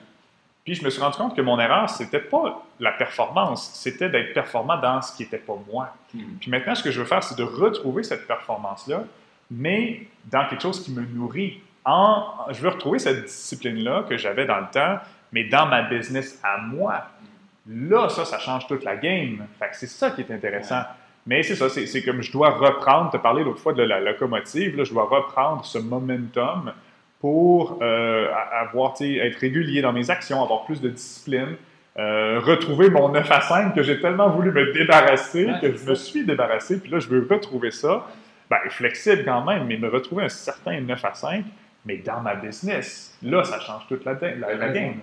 Puis, 0.64 0.74
je 0.74 0.84
me 0.84 0.90
suis 0.90 1.00
rendu 1.00 1.16
compte 1.16 1.34
que 1.34 1.42
mon 1.42 1.58
erreur, 1.58 1.88
c'était 1.88 2.20
pas 2.20 2.62
la 2.78 2.92
performance, 2.92 3.70
c'était 3.74 4.08
d'être 4.08 4.32
performant 4.32 4.76
dans 4.78 5.02
ce 5.02 5.16
qui 5.16 5.22
n'était 5.22 5.38
pas 5.38 5.56
moi. 5.70 5.94
Mhm. 6.14 6.38
Puis 6.40 6.50
maintenant, 6.50 6.74
ce 6.74 6.82
que 6.82 6.90
je 6.90 7.00
veux 7.00 7.06
faire, 7.06 7.22
c'est 7.22 7.36
de 7.36 7.42
retrouver 7.42 8.02
cette 8.02 8.26
performance-là, 8.26 9.04
mais 9.50 10.06
dans 10.26 10.46
quelque 10.46 10.62
chose 10.62 10.82
qui 10.82 10.92
me 10.92 11.02
nourrit. 11.02 11.60
En, 11.84 12.46
je 12.50 12.60
veux 12.60 12.68
retrouver 12.68 12.98
cette 12.98 13.24
discipline-là 13.24 14.04
que 14.08 14.18
j'avais 14.18 14.44
dans 14.44 14.60
le 14.60 14.66
temps, 14.70 14.98
mais 15.32 15.44
dans 15.44 15.66
ma 15.66 15.82
business 15.82 16.38
à 16.42 16.58
moi. 16.58 17.06
Là, 17.66 18.08
ça, 18.10 18.24
ça 18.24 18.38
change 18.38 18.66
toute 18.66 18.84
la 18.84 18.96
game. 18.96 19.46
Fait 19.58 19.70
que 19.70 19.76
c'est 19.76 19.86
ça 19.86 20.10
qui 20.10 20.20
est 20.20 20.30
intéressant. 20.30 20.82
Mais 21.26 21.42
c'est 21.42 21.54
ça, 21.54 21.68
c'est 21.68 22.02
comme 22.02 22.22
je 22.22 22.32
dois 22.32 22.50
reprendre, 22.50 23.10
tu 23.10 23.16
as 23.16 23.20
parlé 23.20 23.44
l'autre 23.44 23.60
fois 23.60 23.72
de 23.72 23.82
la 23.82 24.00
locomotive, 24.00 24.76
là, 24.76 24.84
je 24.84 24.92
dois 24.92 25.04
reprendre 25.04 25.64
ce 25.64 25.78
momentum 25.78 26.72
pour 27.20 27.78
euh, 27.82 28.28
avoir, 28.52 28.94
être 29.00 29.36
régulier 29.38 29.82
dans 29.82 29.92
mes 29.92 30.10
actions, 30.10 30.42
avoir 30.42 30.64
plus 30.64 30.80
de 30.80 30.88
discipline, 30.88 31.56
euh, 31.98 32.40
retrouver 32.40 32.88
mon 32.88 33.10
9 33.10 33.30
à 33.30 33.40
5 33.42 33.74
que 33.74 33.82
j'ai 33.82 34.00
tellement 34.00 34.30
voulu 34.30 34.50
me 34.50 34.72
débarrasser, 34.72 35.44
Ouais, 35.46 35.60
que 35.60 35.74
je 35.76 35.84
me 35.84 35.94
suis 35.94 36.24
débarrassé, 36.24 36.80
puis 36.80 36.90
là, 36.90 36.98
je 36.98 37.08
veux 37.08 37.26
retrouver 37.30 37.70
ça. 37.70 38.06
Ben, 38.48 38.58
flexible 38.70 39.24
quand 39.24 39.44
même, 39.44 39.66
mais 39.66 39.76
me 39.76 39.88
retrouver 39.88 40.24
un 40.24 40.28
certain 40.28 40.80
9 40.80 41.04
à 41.04 41.14
5, 41.14 41.44
mais 41.84 41.98
dans 41.98 42.20
ma 42.20 42.34
business. 42.34 43.16
Là, 43.22 43.44
ça 43.44 43.60
change 43.60 43.86
toute 43.86 44.04
la, 44.04 44.14
game. 44.14 44.42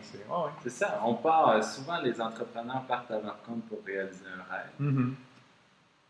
C'est- 0.02 0.70
ça, 0.70 1.00
on 1.06 1.14
part, 1.14 1.50
euh, 1.50 1.62
souvent 1.62 2.02
les 2.04 2.20
entrepreneurs 2.20 2.82
partent 2.88 3.12
à 3.12 3.22
leur 3.22 3.42
compte 3.44 3.64
pour 3.70 3.80
réaliser 3.86 4.26
un 4.26 4.54
rêve. 4.54 4.70
Mhm. 4.80 5.16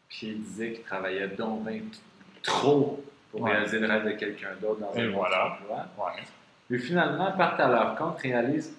Puis 0.10 0.28
ils 0.28 0.42
disaient 0.42 0.74
qu'ils 0.74 0.84
travaillaient 0.84 1.28
donc 1.30 1.66
bien 1.66 1.80
t- 1.80 1.98
trop 2.44 3.04
pour 3.32 3.42
Ouais. 3.42 3.52
réaliser 3.52 3.80
le 3.80 3.88
rêve 3.88 4.06
de 4.06 4.12
quelqu'un 4.12 4.50
d'autre 4.62 4.80
dans 4.80 4.94
Et 4.94 5.02
un 5.02 5.08
autre 5.10 5.18
voilà. 5.18 5.54
emploi. 5.54 5.86
Ouais. 5.98 6.24
Puis 6.70 6.80
finalement, 6.80 7.32
partent 7.34 7.60
à 7.60 7.68
leur 7.70 7.96
compte, 7.96 8.20
réalisent 8.20 8.76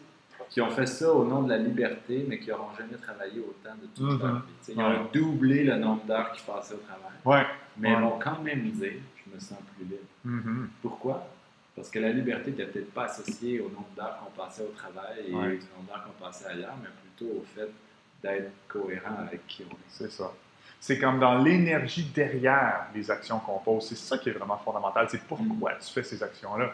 qu'ils 0.50 0.62
ont 0.62 0.70
fait 0.70 0.86
ça 0.86 1.12
au 1.12 1.24
nom 1.24 1.42
de 1.42 1.50
la 1.50 1.58
liberté, 1.58 2.24
mais 2.26 2.38
qu'ils 2.38 2.50
n'auront 2.52 2.74
jamais 2.78 2.96
travaillé 2.96 3.40
autant 3.40 3.74
de 3.74 3.86
toute 3.94 4.22
leur 4.22 4.36
vie. 4.36 4.42
Tu 4.60 4.64
sais, 4.66 4.72
Ils 4.72 4.78
Ouais. 4.78 4.84
ont 4.84 5.08
doublé 5.12 5.64
le 5.64 5.76
nombre 5.76 6.04
d'heures 6.04 6.32
qu'ils 6.32 6.44
passaient 6.44 6.74
au 6.74 6.78
travail, 6.78 7.12
Ouais. 7.24 7.46
mais 7.76 7.92
ils 7.92 7.98
vont 7.98 8.18
quand 8.18 8.40
même 8.42 8.70
dire 8.70 8.92
Je 9.26 9.34
me 9.34 9.40
sens 9.40 9.58
plus 9.76 9.84
libre. 9.84 10.00
Mhm. 10.24 10.70
Pourquoi? 10.80 11.28
Parce 11.76 11.90
que 11.90 11.98
la 11.98 12.10
liberté 12.12 12.50
n'était 12.50 12.64
peut-être 12.64 12.92
pas 12.94 13.04
associée 13.04 13.60
au 13.60 13.64
nombre 13.68 13.88
d'heures 13.94 14.18
qu'on 14.24 14.30
passait 14.42 14.62
au 14.62 14.72
travail 14.74 15.18
et 15.28 15.34
Ouais. 15.34 15.40
au 15.42 15.76
nombre 15.76 15.86
d'heures 15.88 16.04
qu'on 16.04 16.24
passait 16.24 16.46
ailleurs, 16.46 16.74
mais 16.82 16.88
plutôt 17.02 17.34
au 17.40 17.44
fait 17.54 17.68
d'être 18.22 18.50
cohérent 18.68 19.16
avec 19.20 19.46
qui 19.46 19.64
on 19.68 19.74
est. 19.74 19.78
C'est 19.88 20.10
ça. 20.10 20.32
C'est 20.80 20.98
comme 20.98 21.18
dans 21.18 21.38
l'énergie 21.38 22.04
derrière 22.14 22.86
les 22.94 23.10
actions 23.10 23.38
qu'on 23.40 23.58
pose. 23.58 23.88
C'est 23.88 23.96
ça 23.96 24.18
qui 24.18 24.28
est 24.28 24.32
vraiment 24.32 24.58
fondamental. 24.58 25.08
C'est 25.10 25.22
pourquoi 25.22 25.72
tu 25.74 25.92
fais 25.92 26.02
ces 26.02 26.22
actions-là. 26.22 26.70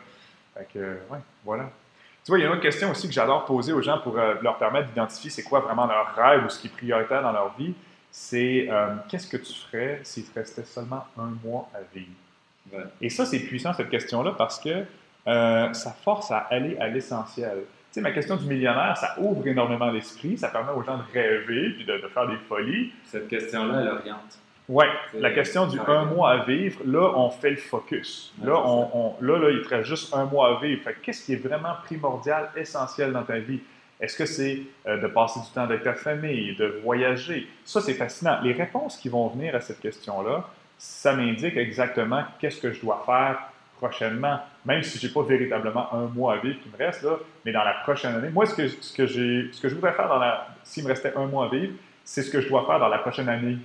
Fait 0.55 0.69
que, 0.73 0.79
ouais, 1.11 1.19
voilà. 1.45 1.71
Tu 2.25 2.31
vois, 2.31 2.39
il 2.39 2.43
y 2.43 2.45
a 2.45 2.49
une 2.49 2.55
autre 2.55 2.63
question 2.63 2.91
aussi 2.91 3.07
que 3.07 3.13
j'adore 3.13 3.45
poser 3.45 3.73
aux 3.73 3.83
gens 3.83 3.99
pour 3.99 4.19
euh, 4.19 4.35
leur 4.43 4.57
permettre 4.57 4.89
d'identifier 4.89 5.29
c'est 5.31 5.43
quoi 5.43 5.61
vraiment 5.61 5.87
leur 5.87 6.15
rêve 6.15 6.45
ou 6.47 6.49
ce 6.49 6.59
qui 6.59 6.69
est 6.69 6.71
prioritaire 6.71 7.23
dans 7.23 7.33
leur 7.33 7.55
vie. 7.57 7.75
C'est 8.11 8.67
euh, 8.71 8.95
qu'est-ce 9.09 9.27
que 9.27 9.37
tu 9.37 9.53
ferais 9.53 10.01
s'il 10.05 10.25
te 10.25 10.39
restait 10.39 10.65
seulement 10.65 11.05
un 11.19 11.33
mois 11.45 11.69
à 11.75 11.81
vivre? 11.95 12.13
Ouais. 12.73 12.85
Et 13.01 13.11
ça, 13.11 13.27
c'est 13.27 13.41
puissant, 13.41 13.75
cette 13.75 13.91
question-là, 13.91 14.33
parce 14.39 14.59
que 14.59 14.85
euh, 15.27 15.73
ça 15.73 15.91
force 15.93 16.31
à 16.31 16.39
aller 16.51 16.79
à 16.79 16.89
l'essentiel. 16.89 17.65
Tu 17.95 18.01
sais, 18.01 18.03
ma 18.03 18.11
question 18.11 18.35
du 18.35 18.47
millionnaire, 18.47 18.97
ça 18.97 19.15
ouvre 19.21 19.47
énormément 19.47 19.89
l'esprit, 19.89 20.37
ça 20.37 20.49
permet 20.49 20.73
aux 20.73 20.83
gens 20.83 20.97
de 20.97 21.05
rêver 21.13 21.71
puis 21.77 21.85
de, 21.85 21.93
de 21.99 22.09
faire 22.09 22.27
des 22.27 22.39
folies. 22.49 22.93
Cette 23.05 23.29
question-là, 23.29 23.83
elle 23.83 23.89
oriente. 23.89 24.39
C'est- 25.13 25.21
la 25.21 25.31
question 25.31 25.69
du 25.69 25.79
un 25.87 26.05
mois 26.07 26.33
à 26.33 26.45
vivre, 26.45 26.81
là, 26.85 27.13
on 27.15 27.31
fait 27.31 27.51
le 27.51 27.57
focus. 27.57 28.35
Là, 28.43 28.55
on, 28.67 28.91
on- 28.93 29.17
là, 29.21 29.39
là, 29.39 29.51
il 29.51 29.63
te 29.63 29.69
reste 29.69 29.89
juste 29.89 30.13
un 30.13 30.25
mois 30.25 30.57
à 30.57 30.61
vivre. 30.61 30.83
Fait 30.83 30.97
qu'est-ce 31.03 31.25
qui 31.25 31.35
est 31.35 31.37
vraiment 31.49 31.75
primordial, 31.85 32.51
essentiel 32.57 33.13
dans 33.13 33.23
ta 33.23 33.39
vie? 33.39 33.61
Est-ce 34.01 34.17
que 34.17 34.27
c'est 34.27 34.63
euh, 34.89 35.01
de 35.01 35.07
passer 35.07 35.39
du 35.39 35.47
temps 35.55 35.63
avec 35.63 35.85
ta 35.85 35.95
famille, 35.95 36.57
de 36.57 36.81
voyager? 36.83 37.47
Ça, 37.65 37.81
c'est 37.81 37.95
fascinant. 37.95 38.41
Les 38.43 38.55
réponses 38.55 38.97
qui 38.97 39.09
vont 39.09 39.29
venir 39.29 39.55
à 39.55 39.61
cette 39.61 39.79
question-là, 39.79 40.49
ça 40.79 41.15
m'indique 41.15 41.57
exactement 41.57 42.25
qu'est-ce 42.41 42.61
que 42.61 42.73
je 42.73 42.81
dois 42.81 43.05
faire 43.07 43.39
prochainement, 43.77 44.41
même 44.65 44.83
si 44.83 44.99
j'ai 44.99 45.09
pas 45.09 45.23
véritablement 45.23 45.93
un 45.93 46.07
mois 46.07 46.35
à 46.35 46.37
vivre 46.39 46.59
qui 46.63 46.69
me 46.69 46.77
reste, 46.77 47.03
là, 47.03 47.19
mais 47.45 47.53
dans 47.53 47.65
la 47.65 47.75
prochaine 47.83 48.15
année. 48.15 48.31
Moi, 48.31 48.47
ce 48.47 48.55
que, 48.55 48.69
ce 48.69 48.93
que, 48.97 49.07
j'ai, 49.07 49.51
ce 49.53 49.61
que 49.61 49.69
je 49.69 49.75
voudrais 49.75 49.93
faire 49.93 50.09
dans 50.09 50.19
la, 50.19 50.49
s'il 50.63 50.85
me 50.85 50.89
restait 50.89 51.13
un 51.17 51.27
mois 51.27 51.47
à 51.47 51.49
vivre, 51.49 51.75
c'est 52.05 52.23
ce 52.23 52.31
que 52.31 52.41
je 52.41 52.49
dois 52.49 52.65
faire 52.67 52.79
dans 52.79 52.89
la 52.89 52.99
prochaine 52.99 53.29
année. 53.29 53.59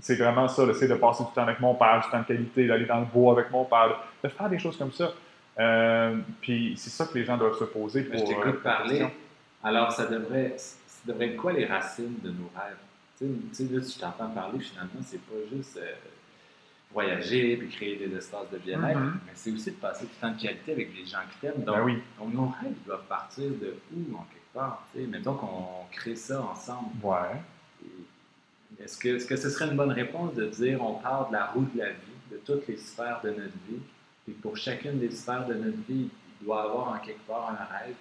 C'est 0.00 0.16
vraiment 0.16 0.48
ça, 0.48 0.64
là, 0.66 0.72
c'est 0.74 0.88
de 0.88 0.94
passer 0.94 1.24
du 1.24 1.30
temps 1.32 1.42
avec 1.42 1.60
mon 1.60 1.74
père, 1.74 2.00
du 2.04 2.10
temps 2.10 2.20
de 2.20 2.24
qualité, 2.24 2.66
d'aller 2.66 2.86
dans 2.86 3.00
le 3.00 3.06
bois 3.06 3.32
avec 3.32 3.50
mon 3.50 3.64
père, 3.64 4.00
de 4.22 4.28
faire 4.28 4.48
des 4.48 4.58
choses 4.58 4.76
comme 4.76 4.92
ça. 4.92 5.12
Euh, 5.58 6.16
puis 6.40 6.74
c'est 6.76 6.90
ça 6.90 7.06
que 7.06 7.18
les 7.18 7.24
gens 7.24 7.36
doivent 7.36 7.58
se 7.58 7.64
poser 7.64 8.02
pour. 8.02 8.18
Je 8.18 8.24
t'écoute 8.24 8.46
euh, 8.46 8.62
parler. 8.62 9.06
Alors, 9.62 9.90
ça 9.92 10.06
devrait, 10.06 10.54
ça 10.56 10.76
devrait 11.06 11.28
être 11.30 11.36
quoi 11.36 11.52
les 11.52 11.66
racines 11.66 12.18
de 12.22 12.30
nos 12.30 12.50
rêves? 12.56 12.76
Tu 13.18 13.26
sais, 13.26 13.32
tu 13.48 13.68
sais, 13.68 13.74
là, 13.74 13.82
si 13.82 13.98
je 13.98 14.00
t'entends 14.00 14.30
parler, 14.30 14.60
finalement, 14.60 15.00
c'est 15.04 15.20
pas 15.20 15.36
juste 15.52 15.76
euh, 15.76 15.92
voyager 16.92 17.56
puis 17.56 17.68
créer 17.68 17.96
des 17.96 18.14
espaces 18.16 18.50
de 18.50 18.58
bien-être, 18.58 18.98
Mhm. 18.98 19.20
mais 19.26 19.32
c'est 19.34 19.52
aussi 19.52 19.70
de 19.70 19.76
passer 19.76 20.06
du 20.06 20.12
temps 20.20 20.32
de 20.32 20.40
qualité 20.40 20.72
avec 20.72 20.96
les 20.96 21.06
gens 21.06 21.18
qui 21.32 21.38
t'aiment. 21.40 21.62
Donc, 21.64 21.76
Ben 21.76 21.84
oui. 21.84 21.98
donc, 22.18 22.34
nos 22.34 22.46
rêves 22.46 22.72
ils 22.76 22.86
doivent 22.86 23.04
partir 23.08 23.50
de 23.50 23.76
où, 23.94 24.16
en 24.16 24.24
quelque 24.24 24.52
part? 24.52 24.86
Tu 24.92 25.00
sais, 25.00 25.06
mettons 25.06 25.34
qu'on 25.34 25.86
crée 25.92 26.16
ça 26.16 26.42
ensemble. 26.42 26.88
Ouais. 27.02 27.40
Est-ce 28.82 28.96
que, 28.98 29.18
ce 29.36 29.50
serait 29.50 29.68
une 29.70 29.76
bonne 29.76 29.92
réponse 29.92 30.34
de 30.34 30.46
dire 30.46 30.82
on 30.82 30.94
part 30.94 31.28
de 31.28 31.34
la 31.34 31.46
roue 31.46 31.66
de 31.74 31.78
la 31.78 31.90
vie, 31.90 31.96
de 32.30 32.36
toutes 32.38 32.66
les 32.66 32.76
sphères 32.76 33.20
de 33.22 33.30
notre 33.30 33.58
vie, 33.68 33.80
et 34.28 34.32
pour 34.32 34.56
chacune 34.56 34.98
des 34.98 35.10
sphères 35.10 35.46
de 35.46 35.54
notre 35.54 35.78
vie, 35.88 36.08
il 36.40 36.44
doit 36.44 36.62
avoir 36.64 36.88
en 36.94 36.98
quelque 36.98 37.24
part 37.26 37.50
un 37.50 37.64
rêve 37.78 37.94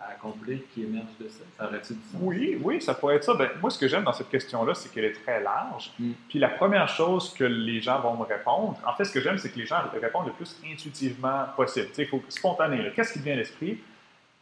à 0.00 0.12
accomplir 0.12 0.60
qui 0.72 0.82
émerge 0.82 1.06
de 1.20 1.28
ça? 1.28 1.44
Ça 1.56 1.66
aurait-tu 1.66 1.94
du 1.94 2.00
sens? 2.00 2.20
Oui, 2.20 2.58
oui, 2.62 2.80
ça 2.80 2.94
pourrait 2.94 3.16
être 3.16 3.24
ça. 3.24 3.34
Ben, 3.34 3.50
moi, 3.60 3.70
ce 3.70 3.78
que 3.78 3.88
j'aime 3.88 4.04
dans 4.04 4.12
cette 4.12 4.28
question-là, 4.28 4.74
c'est 4.74 4.90
qu'elle 4.90 5.04
est 5.04 5.22
très 5.24 5.42
large. 5.42 5.92
Mm. 5.98 6.12
Puis 6.28 6.38
la 6.38 6.48
première 6.48 6.88
chose 6.88 7.32
que 7.34 7.44
les 7.44 7.80
gens 7.80 8.00
vont 8.00 8.16
me 8.16 8.24
répondre, 8.24 8.76
en 8.86 8.92
fait, 8.94 9.04
ce 9.04 9.12
que 9.12 9.20
j'aime, 9.20 9.38
c'est 9.38 9.50
que 9.50 9.58
les 9.58 9.66
gens 9.66 9.78
répondent 10.00 10.26
le 10.26 10.32
plus 10.32 10.56
intuitivement 10.64 11.44
possible. 11.56 11.88
Tu 11.88 11.94
sais, 11.94 12.02
il 12.02 12.08
faut 12.08 12.22
spontané. 12.28 12.90
Qu'est-ce 12.94 13.12
qui 13.12 13.18
te 13.20 13.24
vient 13.24 13.34
à 13.34 13.36
l'esprit? 13.36 13.78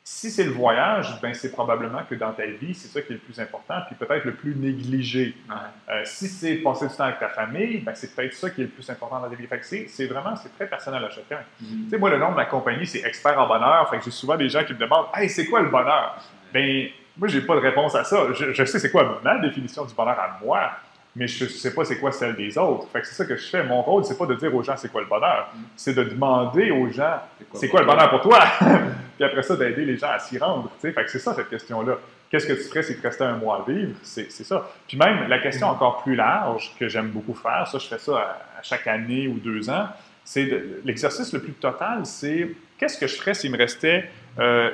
Si 0.09 0.31
c'est 0.31 0.45
le 0.45 0.53
voyage, 0.53 1.21
ben 1.21 1.35
c'est 1.35 1.51
probablement 1.51 2.03
que 2.09 2.14
dans 2.14 2.31
ta 2.31 2.47
vie, 2.47 2.75
c'est 2.75 2.87
ça 2.87 3.03
qui 3.03 3.11
est 3.12 3.16
le 3.16 3.21
plus 3.21 3.40
important, 3.40 3.75
puis 3.88 3.97
peut-être 3.97 4.25
le 4.25 4.35
plus 4.35 4.55
négligé. 4.55 5.35
Ouais. 5.49 5.57
Euh, 5.88 6.03
si 6.05 6.29
c'est 6.29 6.55
passer 6.59 6.87
du 6.87 6.95
temps 6.95 7.07
avec 7.07 7.19
ta 7.19 7.29
famille, 7.29 7.79
ben 7.79 7.92
c'est 7.92 8.14
peut-être 8.14 8.33
ça 8.35 8.51
qui 8.51 8.61
est 8.61 8.64
le 8.66 8.71
plus 8.71 8.88
important 8.88 9.19
dans 9.19 9.29
ta 9.29 9.35
vie. 9.35 9.49
C'est, 9.88 10.07
vraiment, 10.07 10.37
c'est 10.37 10.55
très 10.55 10.69
personnel 10.69 11.05
à 11.05 11.11
chacun. 11.11 11.40
Tu 11.59 11.90
sais, 11.90 11.99
moi, 11.99 12.09
le 12.11 12.19
nom 12.19 12.31
de 12.31 12.37
ma 12.37 12.45
compagnie, 12.45 12.87
c'est 12.87 13.01
Expert 13.01 13.37
en 13.37 13.49
bonheur. 13.49 13.90
Fait 13.90 13.99
que 13.99 14.05
j'ai 14.05 14.12
souvent 14.12 14.37
des 14.37 14.49
gens 14.49 14.62
qui 14.62 14.75
me 14.75 14.79
demandent 14.79 15.07
Hey, 15.12 15.29
c'est 15.29 15.47
quoi 15.47 15.61
le 15.61 15.71
bonheur 15.71 16.16
Ben, 16.55 16.87
moi, 17.19 17.27
j'ai 17.27 17.40
pas 17.40 17.57
de 17.57 17.61
réponse 17.61 17.97
à 17.97 18.05
ça. 18.05 18.29
Je, 18.33 18.53
je 18.53 18.64
sais 18.64 18.79
c'est 18.79 18.92
quoi 18.92 19.21
ma 19.25 19.40
définition 19.40 19.85
du 19.85 19.92
bonheur 19.92 20.21
à 20.21 20.38
moi, 20.40 20.71
mais 21.16 21.26
je 21.26 21.46
sais 21.46 21.74
pas 21.74 21.85
c'est 21.85 21.98
quoi 21.98 22.12
celle 22.12 22.37
des 22.37 22.57
autres. 22.59 22.88
Fait 22.92 23.00
que 23.00 23.07
c'est 23.07 23.14
ça 23.14 23.24
que 23.24 23.37
je 23.37 23.46
fais. 23.48 23.64
Mon 23.64 23.81
rôle, 23.81 24.05
c'est 24.05 24.18
pas 24.18 24.26
de 24.26 24.35
dire 24.35 24.55
aux 24.55 24.62
gens 24.62 24.76
c'est 24.76 24.92
quoi 24.92 25.00
le 25.00 25.07
bonheur, 25.09 25.50
Mm. 25.55 25.59
c'est 25.74 25.94
de 25.94 26.05
demander 26.05 26.70
aux 26.70 26.88
gens 26.88 27.20
C'est 27.55 27.68
quoi, 27.68 27.81
le 27.81 27.87
bonheur 27.87 28.11
pour 28.11 28.20
toi? 28.20 28.40
Puis 29.16 29.24
après 29.24 29.42
ça, 29.42 29.57
d'aider 29.57 29.85
les 29.85 29.96
gens 29.96 30.11
à 30.11 30.18
s'y 30.18 30.37
rendre. 30.38 30.70
Fait 30.81 30.92
que 30.92 31.11
c'est 31.11 31.18
ça, 31.18 31.35
cette 31.35 31.48
question-là. 31.48 31.96
Qu'est-ce 32.31 32.46
que 32.46 32.52
tu 32.52 32.64
ferais 32.64 32.83
si 32.83 32.96
tu 32.96 33.07
restais 33.07 33.24
un 33.24 33.37
mois 33.37 33.64
à 33.66 33.70
vivre? 33.70 33.94
C'est 34.02 34.31
ça. 34.31 34.68
Puis 34.87 34.98
même, 34.98 35.29
la 35.29 35.38
question 35.38 35.68
encore 35.68 36.02
plus 36.02 36.16
large 36.16 36.74
que 36.79 36.88
j'aime 36.88 37.09
beaucoup 37.09 37.35
faire, 37.35 37.66
ça, 37.66 37.79
je 37.79 37.87
fais 37.87 37.98
ça 37.98 38.18
à, 38.59 38.62
chaque 38.62 38.87
année 38.87 39.29
ou 39.29 39.38
deux 39.38 39.70
ans, 39.70 39.88
c'est 40.24 40.50
l'exercice 40.85 41.33
le 41.33 41.40
plus 41.40 41.52
total, 41.52 42.05
c'est 42.05 42.50
qu'est-ce 42.76 42.98
que 42.98 43.07
je 43.07 43.14
ferais 43.14 43.33
s'il 43.33 43.52
me 43.52 43.57
restait 43.57 44.11
euh, 44.38 44.70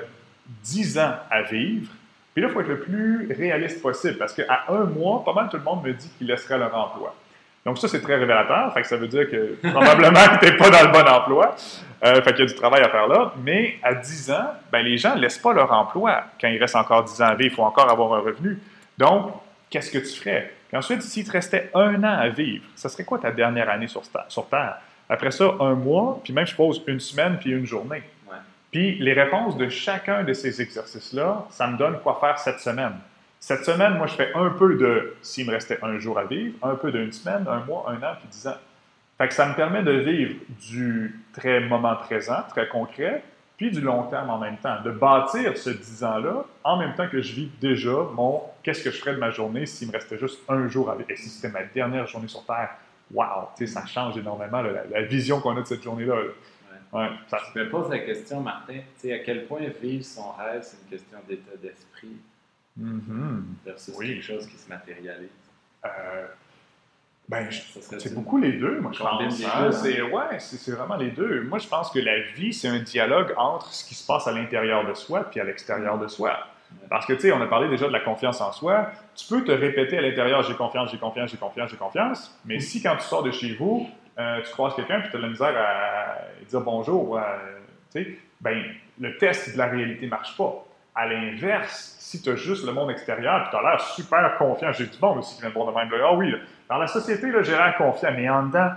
dix 0.63 0.99
ans 0.99 1.15
à 1.31 1.43
vivre? 1.43 1.89
Puis 2.33 2.43
là, 2.43 2.49
il 2.49 2.55
faut 2.55 2.61
être 2.61 2.69
le 2.69 2.81
plus 2.81 3.33
réaliste 3.37 3.83
possible 3.83 4.17
parce 4.19 4.33
qu'à 4.33 4.65
un 4.69 4.85
mois, 4.85 5.23
pas 5.25 5.35
mal 5.35 5.49
tout 5.51 5.59
le 5.59 5.63
monde 5.63 5.85
me 5.85 5.93
dit 5.93 6.11
qu'il 6.17 6.27
laisserait 6.27 6.59
leur 6.59 6.75
emploi. 6.75 7.15
Donc 7.65 7.79
ça, 7.79 7.89
c'est 7.89 8.01
très 8.01 8.17
révélateur. 8.17 8.73
Fait 8.73 8.83
que 8.83 8.89
ça 8.89 8.97
veut 8.97 9.09
dire 9.09 9.31
que 9.31 9.57
probablement 9.71 10.21
que 10.35 10.45
tu 10.45 10.51
n'es 10.51 10.57
pas 10.57 10.71
dans 10.71 10.83
le 10.83 10.93
bon 10.93 11.09
emploi. 11.09 11.55
Euh, 12.05 12.21
fait 12.23 12.33
qu'il 12.33 12.41
y 12.41 12.43
a 12.43 12.47
du 12.47 12.55
travail 12.55 12.83
à 12.83 12.89
faire 12.89 13.07
là. 13.07 13.33
Mais 13.45 13.79
à 13.83 13.95
10 13.95 14.31
ans, 14.33 14.47
ben, 14.73 14.83
les 14.83 14.99
gens 14.99 15.15
ne 15.15 15.21
laissent 15.21 15.39
pas 15.39 15.53
leur 15.53 15.71
emploi 15.73 16.25
quand 16.41 16.49
il 16.49 16.59
reste 16.59 16.75
encore 16.75 17.05
10 17.05 17.23
ans 17.23 17.27
à 17.27 17.35
vivre. 17.35 17.53
Il 17.53 17.55
faut 17.55 17.63
encore 17.63 17.89
avoir 17.91 18.15
un 18.15 18.21
revenu. 18.21 18.59
Donc, 18.99 19.33
qu'est-ce 19.71 19.91
que 19.91 19.99
tu 19.99 20.21
ferais? 20.21 20.53
Puis 20.69 20.77
ensuite, 20.77 21.03
s'il 21.03 21.25
te 21.25 21.33
restait 21.33 21.71
un 21.75 22.03
an 22.03 22.19
à 22.19 22.29
vivre, 22.29 22.65
ça 22.75 22.89
serait 22.89 23.05
quoi 23.05 23.19
ta 23.19 23.31
dernière 23.31 23.69
année 23.69 23.87
sur, 23.87 24.03
sur 24.29 24.49
Terre? 24.49 24.79
Après 25.09 25.31
ça, 25.31 25.53
un 25.61 25.75
mois, 25.75 26.21
puis 26.25 26.33
même, 26.33 26.47
je 26.47 26.57
pose 26.57 26.83
une 26.87 26.99
semaine, 26.99 27.37
puis 27.39 27.51
une 27.51 27.67
journée. 27.67 28.03
Puis 28.73 28.99
les 28.99 29.13
réponses 29.13 29.57
de 29.57 29.69
chacun 29.69 30.25
de 30.25 30.33
ces 30.33 30.61
exercices-là, 30.61 31.47
ça 31.51 31.69
me 31.69 31.77
donne 31.77 32.01
quoi 32.01 32.19
faire 32.21 32.39
cette 32.39 32.59
semaine. 32.59 32.95
Cette 33.39 33.65
semaine, 33.65 33.95
moi, 33.99 34.07
je 34.07 34.15
fais 34.15 34.33
un 34.35 34.51
peu 34.51 34.77
de 34.77 35.15
s'il 35.21 35.47
me 35.47 35.53
restait 35.53 35.79
un 35.83 35.99
jour 35.99 36.19
à 36.19 36.25
vivre, 36.25 36.55
un 36.63 36.75
peu 36.75 36.91
d'une 36.91 37.13
semaine, 37.13 37.45
un 37.49 37.61
mois, 37.65 37.87
un 37.89 37.97
an, 38.03 38.15
puis 38.19 38.29
dix 38.31 38.47
ans. 38.47 38.57
Fait 39.19 39.29
que 39.29 39.35
ça 39.35 39.47
me 39.47 39.55
permet 39.55 39.83
de 39.83 39.93
vivre 39.93 40.35
du 40.71 41.21
très 41.33 41.61
moment 41.61 41.95
présent, 41.97 42.43
très 42.49 42.67
concret, 42.69 43.23
puis 43.57 43.71
du 43.71 43.81
long 43.81 44.05
terme 44.05 44.31
en 44.31 44.39
même 44.39 44.57
temps. 44.57 44.81
De 44.83 44.91
bâtir 44.91 45.57
ce 45.57 45.71
dix 45.71 46.03
ans-là 46.03 46.45
en 46.65 46.77
même 46.79 46.95
temps 46.95 47.09
que 47.09 47.21
je 47.21 47.33
vis 47.35 47.51
déjà 47.61 47.93
mon 48.15 48.43
qu'est-ce 48.63 48.83
que 48.83 48.91
je 48.91 48.99
ferais 48.99 49.15
de 49.15 49.21
ma 49.21 49.31
journée 49.31 49.67
s'il 49.67 49.89
me 49.89 49.93
restait 49.93 50.19
juste 50.19 50.41
un 50.49 50.67
jour 50.69 50.91
à 50.91 50.95
vivre? 50.95 51.11
Et 51.11 51.17
si 51.17 51.29
c'était 51.29 51.53
ma 51.53 51.63
dernière 51.65 52.07
journée 52.07 52.29
sur 52.29 52.45
Terre, 52.45 52.71
wow, 53.13 53.51
ça 53.67 53.87
change 53.87 54.17
énormément 54.17 54.63
la, 54.63 55.03
vision 55.03 55.41
qu'on 55.41 55.57
a 55.57 55.61
de 55.61 55.67
cette 55.67 55.83
journée-là. 55.83 56.15
Ouais. 56.93 57.09
ça... 57.29 57.39
Me 57.55 57.69
pose 57.71 57.89
la 57.91 58.01
question, 58.01 58.41
Martin, 58.41 58.81
à 59.05 59.19
quel 59.19 59.47
point 59.47 59.61
vivre 59.81 60.05
son 60.05 60.33
rêve, 60.33 60.63
c'est 60.63 60.77
une 60.83 60.91
question 60.91 61.19
d'état 61.27 61.57
d'esprit 61.57 62.19
Mm-hmm. 62.81 63.43
versus 63.67 63.97
quelque 63.99 64.23
chose 64.23 64.47
qui 64.47 64.57
se 64.57 64.69
matérialise? 64.69 65.29
Euh, 65.85 66.27
ben, 67.29 67.49
c'est 67.51 68.15
beaucoup 68.15 68.39
les 68.39 68.53
deux, 68.53 68.81
moi, 68.81 68.93
je 68.93 68.99
pense. 68.99 69.45
Hein. 69.45 69.71
C'est, 69.73 70.03
ouais, 70.03 70.39
c'est 70.39 70.73
vraiment 70.73 70.97
les 70.97 71.11
deux. 71.11 71.43
Moi, 71.43 71.59
je 71.59 71.69
pense 71.69 71.91
que 71.91 71.99
la 71.99 72.21
vie, 72.35 72.53
c'est 72.53 72.69
un 72.69 72.81
dialogue 72.81 73.33
entre 73.37 73.73
ce 73.73 73.85
qui 73.85 73.95
se 73.95 74.07
passe 74.07 74.27
à 74.27 74.33
l'intérieur 74.33 74.87
de 74.87 74.95
soi 74.95 75.25
puis 75.31 75.41
à 75.41 75.45
l'extérieur 75.45 75.99
de 75.99 76.09
soi. 76.09 76.39
Parce 76.89 77.05
que, 77.05 77.13
tu 77.13 77.21
sais, 77.21 77.33
on 77.33 77.41
a 77.41 77.47
parlé 77.47 77.69
déjà 77.69 77.87
de 77.87 77.93
la 77.93 78.01
confiance 78.01 78.41
en 78.41 78.53
soi. 78.53 78.91
Tu 79.15 79.27
peux 79.27 79.45
te 79.45 79.53
répéter 79.53 79.99
à 79.99 80.01
l'intérieur, 80.01 80.43
j'ai 80.43 80.55
confiance, 80.55 80.91
j'ai 80.91 80.99
confiance, 80.99 81.31
j'ai 81.31 81.37
confiance, 81.37 81.71
j'ai 81.71 81.77
confiance. 81.77 82.39
Mais 82.47 82.61
si, 82.61 82.83
quand 82.83 82.97
tu 82.97 83.03
sors 83.03 83.23
de 83.23 83.31
chez 83.31 83.55
vous, 83.55 83.89
euh, 84.19 84.41
tu 84.43 84.51
croises 84.53 84.75
quelqu'un 84.75 85.01
puis 85.01 85.11
tu 85.11 85.17
as 85.17 85.19
de 85.19 85.25
la 85.25 85.31
misère 85.31 85.57
à 85.57 86.19
dire 86.49 86.61
bonjour, 86.61 87.19
euh, 87.19 87.23
tu 87.93 88.05
sais, 88.05 88.19
ben, 88.41 88.63
le 89.01 89.17
test 89.17 89.53
de 89.53 89.59
la 89.59 89.67
réalité 89.67 90.07
ne 90.07 90.11
marche 90.11 90.37
pas. 90.37 90.67
À 90.95 91.07
l'inverse, 91.07 91.97
si 91.99 92.21
tu 92.21 92.29
as 92.29 92.37
juste 92.37 92.67
le 92.67 92.73
monde 92.73 92.91
extérieur, 92.91 93.49
tu 93.51 93.57
as 93.57 93.63
l'air 93.63 93.81
super 93.81 94.37
confiant, 94.37 94.73
j'ai 94.73 94.87
du 94.87 94.99
bon 94.99 95.19
aussi 95.19 95.37
qui 95.37 95.41
vient 95.41 95.49
de 95.49 95.55
voir 95.55 95.67
de 95.67 95.73
même. 95.73 95.89
Ah 96.05 96.15
oui, 96.15 96.35
dans 96.69 96.77
la 96.77 96.87
société, 96.87 97.31
j'ai 97.43 97.53
l'air 97.53 97.75
confiant, 97.79 98.13
mais 98.15 98.29
en 98.29 98.47
dedans, 98.47 98.71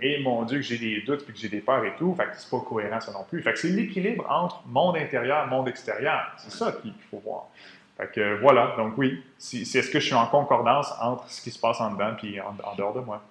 et 0.00 0.22
mon 0.22 0.42
Dieu, 0.44 0.58
que 0.58 0.64
j'ai 0.64 0.78
des 0.78 1.02
doutes, 1.02 1.24
puis 1.24 1.32
que 1.32 1.38
j'ai 1.38 1.48
des 1.48 1.60
peurs 1.60 1.84
et 1.84 1.94
tout, 1.96 2.14
fait 2.14 2.24
que 2.24 2.30
c'est 2.36 2.50
pas 2.50 2.60
cohérent 2.60 3.00
ça 3.00 3.12
non 3.12 3.24
plus. 3.28 3.42
Fait 3.42 3.52
que 3.52 3.58
c'est 3.58 3.68
l'équilibre 3.68 4.26
entre 4.30 4.62
monde 4.66 4.96
intérieur, 4.96 5.46
monde 5.46 5.68
extérieur. 5.68 6.32
C'est 6.36 6.52
ça 6.52 6.72
qu'il 6.72 6.92
faut 7.10 7.18
voir. 7.18 7.48
Fait 7.96 8.10
que 8.10 8.40
voilà, 8.40 8.74
donc 8.76 8.94
oui, 8.96 9.22
c'est 9.38 9.60
est-ce 9.60 9.90
que 9.90 10.00
je 10.00 10.06
suis 10.06 10.14
en 10.14 10.26
concordance 10.26 10.92
entre 11.00 11.28
ce 11.30 11.40
qui 11.40 11.50
se 11.50 11.58
passe 11.58 11.80
en 11.80 11.92
dedans 11.92 12.16
et 12.22 12.40
en, 12.40 12.74
dehors 12.76 12.94
de 12.94 13.00
moi? 13.00 13.22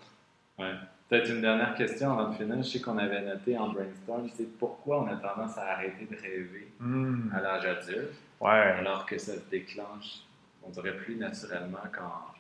Ouais. 0.57 0.73
Peut-être 1.13 1.30
une 1.30 1.41
dernière 1.41 1.76
question 1.76 2.12
avant 2.17 2.32
de 2.32 2.36
finir. 2.36 2.58
Je 2.58 2.63
sais 2.63 2.82
qu'on 2.82 2.97
avait 2.97 3.21
noté 3.21 3.56
en 3.56 3.69
brainstorm, 3.69 4.28
c'est 4.36 4.58
pourquoi 4.58 5.04
on 5.04 5.06
a 5.06 5.15
tendance 5.17 5.56
à 5.60 5.73
arrêter 5.73 6.08
de 6.10 6.15
rêver 6.19 6.69
hmm. 6.80 7.30
à 7.32 7.39
l'âge 7.39 7.65
adulte, 7.67 8.13
ouais. 8.41 8.49
alors 8.49 9.06
que 9.06 9.19
ça 9.19 9.34
se 9.34 9.47
déclenche, 9.52 10.21
on 10.63 10.71
dirait 10.71 10.97
plus 10.97 11.15
naturellement 11.17 11.84
quand, 11.95 12.34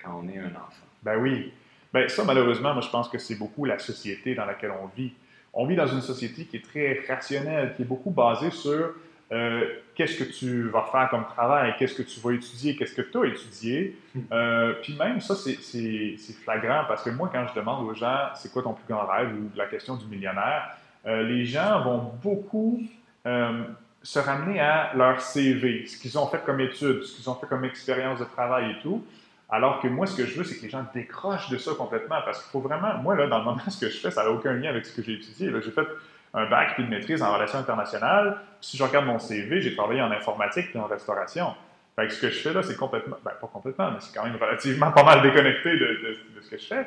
quand 0.00 0.22
on 0.22 0.28
est 0.28 0.38
un 0.38 0.50
enfant? 0.50 0.86
Ben 1.02 1.16
oui. 1.16 1.52
Ben 1.92 2.08
ça, 2.08 2.22
malheureusement, 2.22 2.74
moi, 2.74 2.80
je 2.80 2.90
pense 2.90 3.08
que 3.08 3.18
c'est 3.18 3.34
beaucoup 3.34 3.64
la 3.64 3.80
société 3.80 4.36
dans 4.36 4.44
laquelle 4.44 4.70
on 4.70 4.86
vit. 4.96 5.14
On 5.52 5.66
vit 5.66 5.74
dans 5.74 5.88
une 5.88 6.00
société 6.00 6.44
qui 6.44 6.58
est 6.58 6.64
très 6.64 7.02
rationnelle, 7.08 7.74
qui 7.74 7.82
est 7.82 7.86
beaucoup 7.86 8.12
basée 8.12 8.52
sur 8.52 8.94
euh, 9.32 9.64
qu'est-ce 9.94 10.22
que 10.22 10.24
tu 10.24 10.68
vas 10.68 10.86
faire 10.92 11.08
comme 11.10 11.24
travail, 11.24 11.74
qu'est-ce 11.78 11.94
que 11.94 12.02
tu 12.02 12.20
vas 12.20 12.32
étudier, 12.32 12.76
qu'est-ce 12.76 12.94
que 12.94 13.02
tu 13.02 13.18
as 13.18 13.24
étudié? 13.24 13.96
Hmm. 14.14 14.20
Euh, 14.30 14.74
puis 14.82 14.94
même 14.96 15.20
ça, 15.20 15.34
c'est 15.34 16.16
flagrant 16.44 16.84
parce 16.86 17.02
que 17.02 17.10
moi, 17.10 17.30
quand 17.32 17.46
je 17.48 17.58
demande 17.58 17.88
aux 17.88 17.94
gens 17.94 18.28
c'est 18.34 18.52
quoi 18.52 18.62
ton 18.62 18.74
plus 18.74 18.84
grand 18.88 19.06
rêve 19.06 19.32
ou 19.34 19.50
la 19.56 19.66
question 19.66 19.96
du 19.96 20.04
millionnaire, 20.06 20.76
euh, 21.06 21.22
les 21.22 21.46
gens 21.46 21.82
vont 21.82 22.12
beaucoup 22.22 22.82
se 23.24 24.18
ramener 24.18 24.58
à 24.58 24.92
leur 24.94 25.20
CV, 25.20 25.86
ce 25.86 25.96
qu'ils 25.96 26.18
ont 26.18 26.26
fait 26.26 26.42
comme 26.44 26.60
études, 26.60 27.04
ce 27.04 27.16
qu'ils 27.16 27.30
ont 27.30 27.34
fait 27.36 27.46
comme 27.46 27.64
expérience 27.64 28.18
de 28.18 28.24
travail 28.24 28.72
et 28.72 28.82
tout. 28.82 29.04
Alors 29.48 29.80
que 29.80 29.86
moi, 29.86 30.06
ce 30.06 30.16
que 30.16 30.26
je 30.26 30.36
veux, 30.36 30.44
c'est 30.44 30.56
que 30.56 30.62
les 30.62 30.70
gens 30.70 30.84
décrochent 30.94 31.50
de 31.50 31.58
ça 31.58 31.72
complètement 31.76 32.16
parce 32.24 32.42
qu'il 32.42 32.50
faut 32.50 32.60
vraiment, 32.60 32.96
moi, 32.98 33.14
là, 33.14 33.26
dans 33.28 33.38
le 33.38 33.44
moment, 33.44 33.60
ce 33.68 33.78
que 33.78 33.92
je 33.92 33.98
fais, 33.98 34.10
ça 34.10 34.24
n'a 34.24 34.30
aucun 34.30 34.54
lien 34.54 34.70
avec 34.70 34.84
ce 34.84 34.96
que 34.96 35.02
j'ai 35.02 35.14
étudié. 35.14 35.52
J'ai 35.62 35.70
fait 35.70 35.86
un 36.34 36.46
bac 36.48 36.74
puis 36.74 36.84
une 36.84 36.90
maîtrise 36.90 37.22
en 37.22 37.32
relations 37.32 37.58
internationales. 37.58 38.38
Si 38.60 38.76
je 38.76 38.82
regarde 38.82 39.06
mon 39.06 39.18
CV, 39.18 39.60
j'ai 39.60 39.74
travaillé 39.74 40.00
en 40.00 40.10
informatique 40.10 40.68
et 40.74 40.78
en 40.78 40.86
restauration. 40.86 41.54
Fait 41.94 42.06
que 42.06 42.14
ce 42.14 42.20
que 42.20 42.30
je 42.30 42.38
fais 42.38 42.52
là, 42.54 42.62
c'est 42.62 42.76
complètement, 42.76 43.16
ben 43.22 43.32
pas 43.38 43.46
complètement, 43.48 43.90
mais 43.90 43.98
c'est 44.00 44.14
quand 44.14 44.24
même 44.24 44.36
relativement 44.36 44.90
pas 44.92 45.04
mal 45.04 45.20
déconnecté 45.22 45.76
de, 45.76 46.16
ce 46.40 46.50
que 46.50 46.56
je 46.56 46.66
fais, 46.66 46.86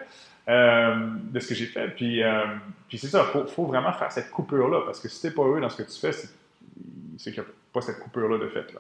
euh, 0.50 0.96
de 1.32 1.40
ce 1.40 1.48
que 1.48 1.54
j'ai 1.54 1.68
fait. 1.68 1.90
Puis, 1.90 2.24
euh, 2.24 2.46
puis 2.88 2.98
c'est 2.98 3.08
ça, 3.08 3.26
il 3.36 3.52
faut, 3.52 3.66
vraiment 3.66 3.94
faire 3.94 4.12
cette 4.12 4.32
coupure-là, 4.32 4.82
parce 4.84 5.00
que 5.00 5.08
si 5.08 5.22
t'es 5.22 5.32
pas 5.32 5.44
heureux 5.44 5.62
dans 5.62 5.70
ce 5.70 5.84
que 5.84 5.88
tu 5.90 6.00
fais, 6.00 6.12
c'est 6.12 7.32
qu'il 7.32 7.34
n'y 7.44 7.48
a 7.48 7.52
pas 7.72 7.82
cette 7.82 8.00
coupure-là 8.00 8.40
de 8.40 8.48
fait. 8.48 8.74
Là. 8.74 8.80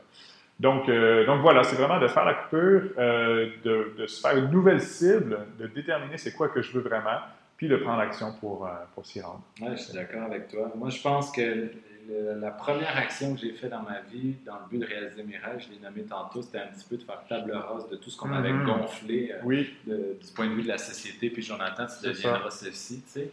Donc, 0.59 0.89
euh, 0.89 1.27
donc 1.27 1.41
voilà, 1.41 1.63
c'est 1.63 1.75
vraiment 1.75 1.99
de 1.99 2.07
faire 2.07 2.25
la 2.25 2.33
coupure, 2.33 2.81
de, 2.97 3.93
de, 3.95 4.07
se 4.07 4.19
faire 4.19 4.35
une 4.35 4.49
nouvelle 4.49 4.81
cible, 4.81 5.37
de 5.59 5.67
déterminer 5.67 6.17
c'est 6.17 6.33
quoi 6.33 6.49
que 6.49 6.63
je 6.63 6.71
veux 6.71 6.81
vraiment, 6.81 7.19
puis 7.57 7.67
de 7.67 7.77
prendre 7.77 7.99
l'action 7.99 8.33
pour, 8.39 8.65
euh, 8.65 8.71
pour 8.93 9.05
s'y 9.05 9.21
rendre. 9.21 9.41
Oui, 9.61 9.69
je 9.71 9.81
suis 9.81 9.93
d'accord 9.93 10.23
avec 10.23 10.49
toi. 10.49 10.71
Moi, 10.75 10.89
je 10.89 11.01
pense 11.01 11.31
que 11.31 11.69
la 12.09 12.51
première 12.51 12.95
action 12.97 13.33
que 13.33 13.41
j'ai 13.41 13.51
faite 13.53 13.71
dans 13.71 13.81
ma 13.81 14.01
vie, 14.01 14.35
dans 14.45 14.55
le 14.55 14.69
but 14.69 14.79
de 14.79 14.85
réaliser 14.85 15.23
mes 15.23 15.37
rêves, 15.37 15.65
je 15.65 15.73
l'ai 15.73 15.79
nommé 15.79 16.03
tantôt, 16.03 16.41
c'était 16.41 16.59
un 16.59 16.67
petit 16.67 16.85
peu 16.87 16.97
de 16.97 17.03
faire 17.03 17.23
table 17.27 17.51
rase 17.51 17.89
de 17.89 17.95
tout 17.95 18.09
ce 18.09 18.17
qu'on 18.17 18.31
avait 18.31 18.53
mhm. 18.53 18.65
gonflé 18.65 19.31
euh, 19.31 19.39
oui. 19.43 19.73
du 19.85 20.31
point 20.35 20.47
de 20.47 20.53
vue 20.53 20.63
de 20.63 20.67
la 20.67 20.77
société. 20.77 21.29
Puis 21.29 21.41
Jonathan, 21.41 21.85
tu 21.87 22.07
deviendras 22.07 22.51
ceci. 22.51 23.01
Tu 23.01 23.09
sais. 23.09 23.31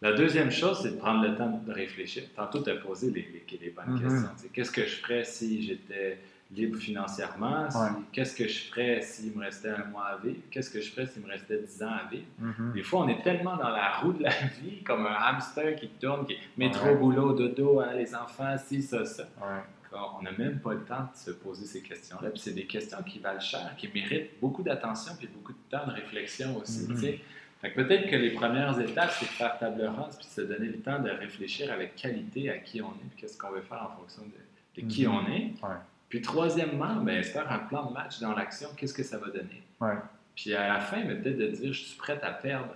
La 0.00 0.12
deuxième 0.12 0.50
chose, 0.50 0.80
c'est 0.82 0.92
de 0.92 0.96
prendre 0.96 1.26
le 1.26 1.36
temps 1.36 1.60
de 1.66 1.72
réfléchir. 1.72 2.24
Tantôt, 2.36 2.62
tu 2.62 2.70
as 2.70 2.76
posé 2.76 3.10
les, 3.10 3.44
les, 3.60 3.70
bonnes 3.70 3.94
mhm. 3.94 4.02
questions. 4.02 4.50
Qu'est-ce 4.52 4.70
que 4.70 4.84
je 4.84 4.96
ferais 4.96 5.24
si 5.24 5.62
j'étais 5.62 6.18
libre 6.50 6.78
financièrement. 6.78 7.68
Qu'est-ce 8.12 8.34
que 8.34 8.48
je 8.48 8.58
ferais 8.70 9.02
s'il 9.02 9.36
me 9.36 9.44
restait 9.44 9.70
un 9.70 9.84
mois 9.84 10.06
à 10.06 10.16
vivre? 10.16 10.40
Qu'est-ce 10.50 10.70
que 10.70 10.80
je 10.80 10.90
ferais 10.90 11.06
s'il 11.06 11.22
me 11.22 11.28
restait 11.28 11.58
dix 11.58 11.82
ans 11.82 11.90
à 11.90 12.08
vivre? 12.10 12.26
Mm-hmm. 12.42 12.72
Des 12.72 12.82
fois, 12.82 13.00
on 13.00 13.08
est 13.08 13.22
tellement 13.22 13.56
dans 13.56 13.68
la 13.68 13.98
roue 13.98 14.12
de 14.12 14.22
la 14.22 14.30
vie, 14.62 14.82
comme 14.82 15.06
un 15.06 15.14
hamster 15.14 15.76
qui 15.76 15.88
tourne, 15.88 16.26
qui 16.26 16.38
met 16.56 16.70
trop 16.70 16.94
boulot, 16.94 17.34
dodo, 17.34 17.80
hein, 17.80 17.92
les 17.94 18.14
enfants, 18.14 18.56
ci, 18.58 18.82
ça, 18.82 19.04
ça. 19.04 19.24
On 19.90 20.22
n'a 20.22 20.32
même 20.32 20.60
pas 20.60 20.74
le 20.74 20.84
temps 20.84 21.08
de 21.12 21.16
se 21.16 21.30
poser 21.30 21.64
ces 21.64 21.82
questions-là. 21.82 22.30
Puis 22.30 22.40
c'est 22.40 22.52
des 22.52 22.66
questions 22.66 23.02
qui 23.02 23.18
valent 23.18 23.40
cher, 23.40 23.74
qui 23.76 23.88
méritent 23.88 24.38
beaucoup 24.40 24.62
d'attention 24.62 25.14
puis 25.18 25.28
beaucoup 25.28 25.52
de 25.52 25.58
temps 25.70 25.86
de 25.86 25.92
réflexion 25.92 26.56
aussi. 26.58 26.86
Mm-hmm. 26.86 27.18
Fait 27.60 27.70
peut-être 27.70 28.08
que 28.08 28.16
les 28.16 28.30
premières 28.32 28.78
étapes, 28.78 29.10
c'est 29.18 29.24
de 29.26 29.30
faire 29.30 29.58
table 29.58 29.82
rase 29.82 30.16
puis 30.16 30.26
de 30.26 30.30
se 30.30 30.40
donner 30.42 30.68
le 30.68 30.78
temps 30.78 31.00
de 31.00 31.10
réfléchir 31.10 31.72
avec 31.72 31.96
qualité 31.96 32.50
à 32.50 32.58
qui 32.58 32.80
on 32.80 32.90
est 32.90 33.08
puis 33.10 33.22
qu'est-ce 33.22 33.36
qu'on 33.36 33.50
veut 33.50 33.62
faire 33.62 33.82
en 33.82 33.96
fonction 33.96 34.22
de, 34.22 34.86
qui 34.86 35.04
mm-hmm. 35.04 35.08
on 35.08 35.32
est. 35.32 35.54
Puis 36.08 36.22
troisièmement, 36.22 36.96
ben, 36.96 37.22
faire 37.22 37.50
un 37.52 37.58
plan 37.58 37.86
de 37.86 37.92
match 37.92 38.20
dans 38.20 38.34
l'action, 38.34 38.68
qu'est-ce 38.76 38.94
que 38.94 39.02
ça 39.02 39.18
va 39.18 39.26
donner? 39.26 39.62
Puis 40.34 40.54
à 40.54 40.68
la 40.68 40.80
fin, 40.80 41.04
ben, 41.04 41.20
peut-être 41.20 41.38
de 41.38 41.46
dire, 41.48 41.72
je 41.72 41.84
suis 41.84 41.98
prêt 41.98 42.18
à 42.22 42.30
perdre. 42.30 42.74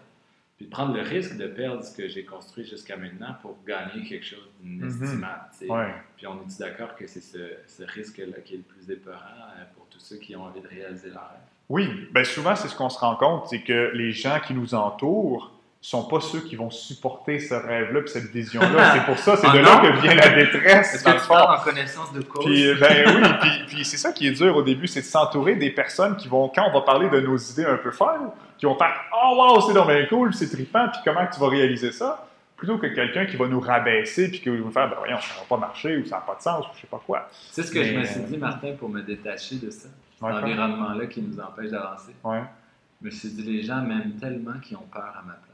Puis 0.57 0.67
de 0.67 0.71
prendre 0.71 0.95
le 0.95 1.01
risque 1.01 1.37
de 1.37 1.47
perdre 1.47 1.83
ce 1.83 1.97
que 1.97 2.09
j'ai 2.09 2.25
construit 2.25 2.65
jusqu'à 2.65 2.97
maintenant 2.97 3.35
pour 3.41 3.57
gagner 3.67 4.07
quelque 4.07 4.25
chose 4.25 4.49
d'inestimable. 4.61 5.45
Mm-hmm. 5.61 5.93
Puis 6.17 6.27
on 6.27 6.35
est 6.43 6.59
d'accord 6.61 6.95
que 6.95 7.07
c'est 7.07 7.21
ce, 7.21 7.83
risque-là 7.85 8.41
qui 8.45 8.55
est 8.55 8.59
le 8.59 8.63
plus 8.63 8.91
épeurant 8.91 9.19
euh, 9.19 9.65
pour 9.75 9.87
tous 9.87 9.99
ceux 9.99 10.17
qui 10.17 10.37
ont 10.37 10.45
envie 10.45 10.61
de 10.61 10.69
réaliser 10.69 11.09
leur 11.09 11.31
rêve? 11.31 11.41
Oui, 11.69 12.09
bien 12.13 12.25
souvent, 12.25 12.55
c'est 12.55 12.69
ce 12.69 12.77
qu'on 12.77 12.91
se 12.91 12.99
rend 12.99 13.17
compte, 13.17 13.49
c'est 13.49 13.63
que 13.63 13.93
les 13.95 14.13
gens 14.13 14.39
qui 14.41 14.53
nous 14.53 14.75
entourent 14.75 15.53
sont 15.83 16.05
pas 16.05 16.21
ceux 16.21 16.41
qui 16.41 16.57
vont 16.57 16.71
supporter 16.71 17.41
ce 17.41 17.55
rêve-là 17.55 18.01
puis 18.01 18.11
cette 18.11 18.31
vision-là. 18.31 18.93
c'est 18.95 19.05
pour 19.05 19.19
ça, 19.19 19.37
c'est 19.37 19.51
de 19.51 19.59
là 19.59 19.81
que 19.81 20.01
vient 20.01 20.15
la 20.15 20.29
détresse. 20.31 20.95
Est-ce 20.95 21.05
que 21.05 21.21
tu 21.21 21.29
parles 21.29 21.59
en 21.59 21.63
connaissance 21.63 22.13
de 22.13 22.23
cause? 22.23 22.45
Puis, 22.45 22.73
ben 22.81 23.05
oui, 23.17 23.29
puis, 23.41 23.51
puis 23.67 23.85
c'est 23.85 23.97
ça 23.97 24.13
qui 24.13 24.29
est 24.29 24.33
dur 24.33 24.57
au 24.57 24.63
début, 24.63 24.87
c'est 24.87 25.01
de 25.01 25.07
s'entourer 25.07 25.57
des 25.57 25.71
personnes 25.71 26.17
qui 26.17 26.29
vont, 26.29 26.49
quand 26.49 26.69
on 26.69 26.73
va 26.73 26.83
parler 26.83 27.11
de 27.11 27.21
nos 27.21 27.37
idées 27.37 27.67
un 27.67 27.77
peu 27.77 27.91
folles, 27.91 28.31
qui 28.57 28.67
vont 28.67 28.79
faire 28.79 28.95
«Oh 29.13 29.37
wow, 29.37 29.61
c'est 29.61 29.73
bien 29.73 30.07
cool, 30.09 30.33
c'est 30.33 30.49
trippant, 30.49 30.89
puis 30.89 31.01
comment 31.05 31.27
tu 31.27 31.41
vas 31.41 31.49
réaliser 31.49 31.93
ça?» 31.93 32.27
plutôt 32.63 32.79
que 32.79 32.87
quelqu'un 32.87 33.27
qui 33.27 33.35
va 33.35 33.49
nous 33.49 33.59
rabaisser 33.59 34.31
puis 34.31 34.39
qui 34.39 34.49
va 34.49 34.55
nous 34.55 34.71
faire, 34.71 34.89
ben 34.89 34.95
voyons, 34.97 35.19
ça 35.19 35.35
va 35.41 35.47
pas 35.49 35.57
marcher 35.57 35.97
ou 35.97 36.07
ça 36.07 36.19
n'a 36.19 36.23
pas 36.23 36.37
de 36.37 36.43
sens 36.43 36.65
ou 36.65 36.69
je 36.77 36.83
sais 36.83 36.87
pas 36.87 37.03
quoi. 37.05 37.29
C'est 37.51 37.65
ce 37.65 37.73
que 37.73 37.83
je 37.83 37.93
me 37.93 38.05
suis 38.05 38.21
euh, 38.21 38.29
dit, 38.29 38.39
Martin, 38.39 38.75
pour 38.79 38.89
me 38.89 39.03
détacher 39.03 39.57
de 39.57 39.69
ça, 39.69 39.89
cet 39.89 40.23
Ouais, 40.23 40.31
quoi? 40.31 40.43
environnement-là 40.43 41.07
qui 41.07 41.23
nous 41.23 41.41
empêche 41.41 41.73
d'avancer. 41.73 42.15
Ouais. 42.23 42.45
Je 43.01 43.07
me 43.07 43.11
suis 43.11 43.31
dit, 43.31 43.43
les 43.43 43.63
gens 43.65 43.83
m'aiment 43.83 44.13
tellement 44.13 44.61
qu'ils 44.63 44.77
ont 44.77 44.87
peur 44.93 45.13
à 45.19 45.27
ma 45.27 45.33
place. 45.33 45.52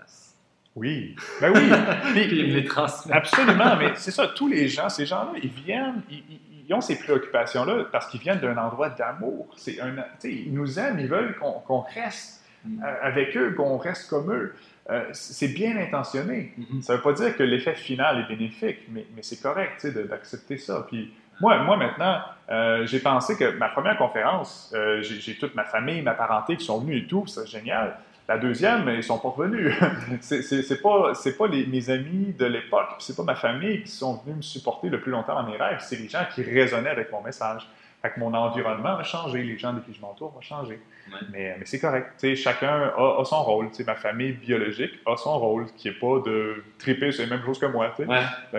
Oui, 0.79 1.17
ben 1.41 1.53
oui. 1.55 1.61
Puis- 2.13 2.29
Puis 2.29 2.43
les 2.53 2.65
transmettent. 2.65 3.17
Absolument, 3.17 3.77
mais 3.77 3.93
c'est 3.97 4.11
ça, 4.11 4.29
tous 4.29 4.49
les 4.49 4.69
gens, 4.69 4.89
ces 4.89 5.07
gens-là, 5.07 5.33
ils 5.43 5.51
viennent, 5.51 6.03
ils, 6.11 6.75
ont 6.75 6.81
ces 6.83 6.99
préoccupations-là 6.99 7.85
parce 7.91 8.07
qu'ils 8.09 8.21
viennent 8.21 8.41
d'un 8.41 8.57
endroit 8.59 8.91
d'amour. 8.91 9.49
C'est 9.57 9.81
un, 9.81 9.95
ils 10.25 10.53
nous 10.53 10.79
aiment, 10.79 10.99
ils 11.01 11.09
veulent 11.09 11.35
qu'on 11.39 11.53
qu'on 11.53 11.81
reste 11.81 12.37
Mm. 12.65 12.83
euh, 12.83 12.95
avec 13.03 13.37
eux, 13.37 13.53
qu'on 13.55 13.79
reste 13.79 14.11
comme 14.11 14.33
eux. 14.33 14.53
Euh, 14.91 15.05
c'est 15.13 15.47
bien 15.55 15.77
intentionné. 15.77 16.53
Mhm. 16.59 16.83
Ça 16.83 16.93
ne 16.95 16.97
veut 16.99 17.03
pas 17.05 17.13
dire 17.13 17.37
que 17.37 17.45
l'effet 17.45 17.77
final 17.77 18.19
est 18.19 18.29
bénéfique, 18.37 18.79
mais, 18.91 19.07
mais 19.15 19.23
c'est 19.23 19.41
correct 19.41 19.87
d'accepter 19.87 20.57
ça. 20.57 20.85
Puis 20.89 21.13
moi, 21.41 21.63
moi 21.63 21.77
maintenant, 21.77 22.19
euh, 22.51 22.85
j'ai 22.85 22.99
pensé 22.99 23.37
que 23.37 23.57
ma 23.59 23.69
première 23.69 23.97
conférence, 23.97 24.73
euh, 24.75 25.01
j'ai 25.03 25.21
j'ai 25.21 25.37
toute 25.37 25.55
ma 25.55 25.65
famille, 25.65 26.03
ma 26.03 26.15
parenté 26.15 26.57
qui 26.57 26.65
sont 26.65 26.81
venus 26.81 27.05
et 27.05 27.07
tout, 27.07 27.25
c'est 27.29 27.47
génial. 27.47 27.97
La 28.29 28.37
deuxième, 28.37 28.87
ils 28.91 29.03
sont 29.03 29.19
pas 29.19 29.29
revenus. 29.31 29.75
c'est 30.21 30.83
pas, 30.83 31.13
pas 31.39 31.47
les- 31.47 31.67
mes 31.67 31.89
amis 31.91 32.35
de 32.39 32.45
l'époque, 32.45 32.97
c'est 32.99 33.17
pas 33.17 33.23
ma 33.25 33.35
famille 33.35 33.83
qui 33.83 33.91
sont 33.91 34.21
venus 34.23 34.37
me 34.37 34.43
supporter 34.43 34.91
le 34.91 35.01
plus 35.01 35.11
longtemps 35.13 35.35
dans 35.35 35.49
mes 35.51 35.57
rêves, 35.57 35.79
c'est 35.81 35.97
les 35.97 36.09
gens 36.09 36.25
qui 36.35 36.43
résonnaient 36.43 36.91
avec 36.91 37.11
mon 37.11 37.23
message. 37.23 37.67
Fait 38.03 38.11
que 38.11 38.21
mon 38.21 38.33
environnement 38.33 38.97
a 38.97 39.03
changé, 39.03 39.43
les 39.43 39.59
gens 39.59 39.73
de 39.73 39.81
qui 39.81 39.93
je 39.93 40.01
m'entoure 40.01 40.33
ont 40.37 40.41
changé. 40.41 40.79
Ouais. 41.11 41.19
Mais, 41.33 41.57
mais 41.59 41.65
c'est 41.65 41.81
correct. 41.81 42.13
Tu 42.17 42.29
sais, 42.29 42.37
chacun 42.37 42.93
a, 42.97 43.21
a 43.21 43.25
son 43.25 43.43
rôle. 43.43 43.71
Tu 43.71 43.77
sais, 43.79 43.85
ma 43.85 43.97
famille 43.97 44.31
biologique 44.33 45.01
a 45.05 45.17
son 45.17 45.37
rôle, 45.37 45.67
qui 45.77 45.89
n'est 45.89 45.95
pas 45.95 46.21
de 46.25 46.63
triper 46.79 47.11
sur 47.11 47.25
les 47.25 47.31
mêmes 47.31 47.43
choses 47.45 47.59
que 47.59 47.67
moi. 47.67 47.93
Ouais. 47.99 48.07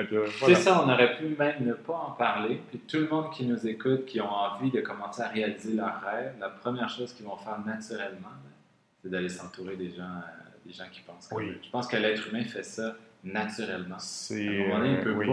Que, 0.10 0.25
C'est 0.45 0.55
ça, 0.55 0.84
on 0.86 0.89
aurait 0.89 1.15
pu 1.15 1.27
même 1.39 1.55
ne 1.62 1.71
pas 1.71 1.93
en 2.10 2.12
parler. 2.12 2.60
Puis 2.69 2.79
tout 2.79 2.97
le 2.97 3.08
monde 3.08 3.32
qui 3.32 3.45
nous 3.45 3.65
écoute, 3.65 4.05
qui 4.08 4.19
ont 4.19 4.29
envie 4.29 4.71
de 4.71 4.82
commencer 4.82 5.21
à 5.21 5.29
réaliser 5.29 5.71
leurs 5.73 6.01
rêves, 6.01 6.34
la 6.38 6.49
première 6.49 6.89
chose 6.89 7.13
qu'ils 7.13 7.25
vont 7.25 7.38
faire 7.38 7.60
naturellement, 7.65 8.27
c'est 9.02 9.10
d'aller 9.10 9.30
s'entourer 9.30 9.76
des 9.76 9.90
gens, 9.92 10.04
euh, 10.04 10.50
des 10.66 10.74
gens 10.74 10.86
qui 10.92 11.02
pensent 11.02 11.28
comme 11.28 11.38
Oui. 11.40 11.50
eux. 11.50 11.60
Je 11.64 11.70
pense 11.70 11.88
que 11.88 11.98
l'être 11.98 12.28
humain 12.28 12.44
fait 12.44 12.64
ça 12.64 12.96
naturellement. 13.24 13.96
À 13.98 14.34
un 14.34 14.36
moment 14.68 14.78
donné, 14.80 14.90
il 14.92 14.98
ne 14.98 15.04
peut, 15.04 15.12
oui. 15.14 15.28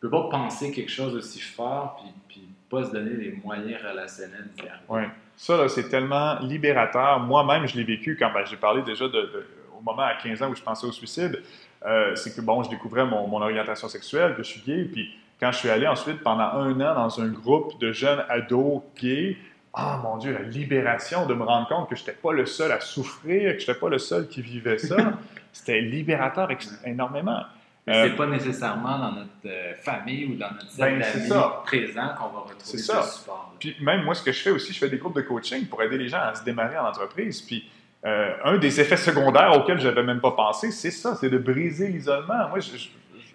peut 0.00 0.10
pas 0.10 0.28
penser 0.30 0.72
quelque 0.72 0.90
chose 0.90 1.14
aussi 1.14 1.40
fort, 1.40 2.00
puis, 2.02 2.12
puis 2.28 2.48
pas 2.70 2.84
se 2.84 2.92
donner 2.92 3.12
les 3.14 3.32
moyens 3.32 3.82
relationnels 3.82 4.48
d'y 4.54 4.62
arriver. 4.62 4.84
Ouais. 4.88 5.08
Ça, 5.36 5.56
là, 5.56 5.68
c'est 5.68 5.88
tellement 5.88 6.38
libérateur. 6.40 7.20
Moi-même, 7.20 7.66
je 7.66 7.76
l'ai 7.76 7.84
vécu 7.84 8.16
quand 8.18 8.32
ben, 8.32 8.44
j'ai 8.44 8.56
parlé 8.56 8.82
déjà 8.82 9.06
de, 9.06 9.12
de- 9.12 9.46
au 9.78 9.80
moment 9.80 10.02
à 10.02 10.14
15 10.14 10.42
ans 10.42 10.50
où 10.50 10.54
je 10.56 10.62
pensais 10.62 10.86
au 10.86 10.92
suicide. 10.92 11.40
Euh, 11.86 12.16
c'est 12.16 12.34
que, 12.34 12.40
bon, 12.40 12.62
je 12.64 12.70
découvrais 12.70 13.06
mon, 13.06 13.28
mon 13.28 13.40
orientation 13.40 13.88
sexuelle, 13.88 14.34
que 14.34 14.42
je 14.42 14.48
suis 14.48 14.60
gay. 14.62 14.84
Puis 14.92 15.14
quand 15.38 15.52
je 15.52 15.58
suis 15.58 15.70
allé 15.70 15.86
ensuite 15.86 16.20
pendant 16.24 16.42
un 16.42 16.72
an 16.80 16.94
dans 16.94 17.20
un 17.20 17.28
groupe 17.28 17.80
de 17.80 17.92
jeunes 17.92 18.24
ados 18.28 18.82
gays, 19.00 19.36
ah 19.74 20.00
mon 20.02 20.16
Dieu, 20.18 20.32
la 20.32 20.42
libération 20.42 21.26
de 21.26 21.34
me 21.34 21.44
rendre 21.44 21.68
compte 21.68 21.88
que 21.88 21.94
je 21.96 22.00
n'étais 22.02 22.12
pas 22.12 22.32
le 22.32 22.46
seul 22.46 22.72
à 22.72 22.80
souffrir, 22.80 23.52
que 23.54 23.60
je 23.60 23.66
n'étais 23.68 23.78
pas 23.80 23.88
le 23.88 23.98
seul 23.98 24.26
qui 24.28 24.42
vivait 24.42 24.78
ça, 24.78 24.96
c'était 25.52 25.80
libérateur 25.80 26.48
énormément. 26.84 27.42
Mais 27.86 27.94
Euh, 27.96 28.08
c'est 28.08 28.16
pas 28.16 28.26
nécessairement 28.26 28.98
dans 28.98 29.12
notre 29.12 29.30
euh, 29.46 29.74
famille 29.82 30.26
ou 30.26 30.34
dans 30.36 30.50
notre 30.50 30.76
Ben, 30.78 31.02
cercle 31.02 31.18
c'est 31.20 31.28
ça. 31.28 31.62
présent 31.64 32.08
qu'on 32.18 32.28
va 32.28 32.40
retrouver 32.40 32.54
C'est 32.64 32.78
ce 32.78 32.92
ça. 32.92 33.02
support. 33.02 33.54
Puis 33.58 33.76
même 33.80 34.04
moi, 34.04 34.14
ce 34.14 34.22
que 34.22 34.32
je 34.32 34.40
fais 34.42 34.50
aussi, 34.50 34.72
je 34.72 34.78
fais 34.78 34.90
des 34.90 34.98
groupes 34.98 35.16
de 35.16 35.22
coaching 35.22 35.66
pour 35.66 35.82
aider 35.82 35.96
les 35.96 36.08
gens 36.08 36.20
à 36.20 36.34
se 36.34 36.44
démarrer 36.44 36.76
en 36.78 36.86
entreprise. 36.86 37.40
Puis 37.40 37.64
euh, 38.04 38.32
un 38.44 38.58
des 38.58 38.80
effets 38.80 38.96
secondaires 38.98 39.52
auxquels 39.56 39.80
je 39.80 39.88
n'avais 39.88 40.02
même 40.02 40.20
pas 40.20 40.32
pensé, 40.32 40.70
c'est 40.70 40.90
ça, 40.90 41.14
c'est 41.16 41.30
de 41.30 41.38
briser 41.38 41.88
l'isolement. 41.88 42.48
Moi, 42.50 42.60
je, 42.60 42.76
je, 42.76 42.88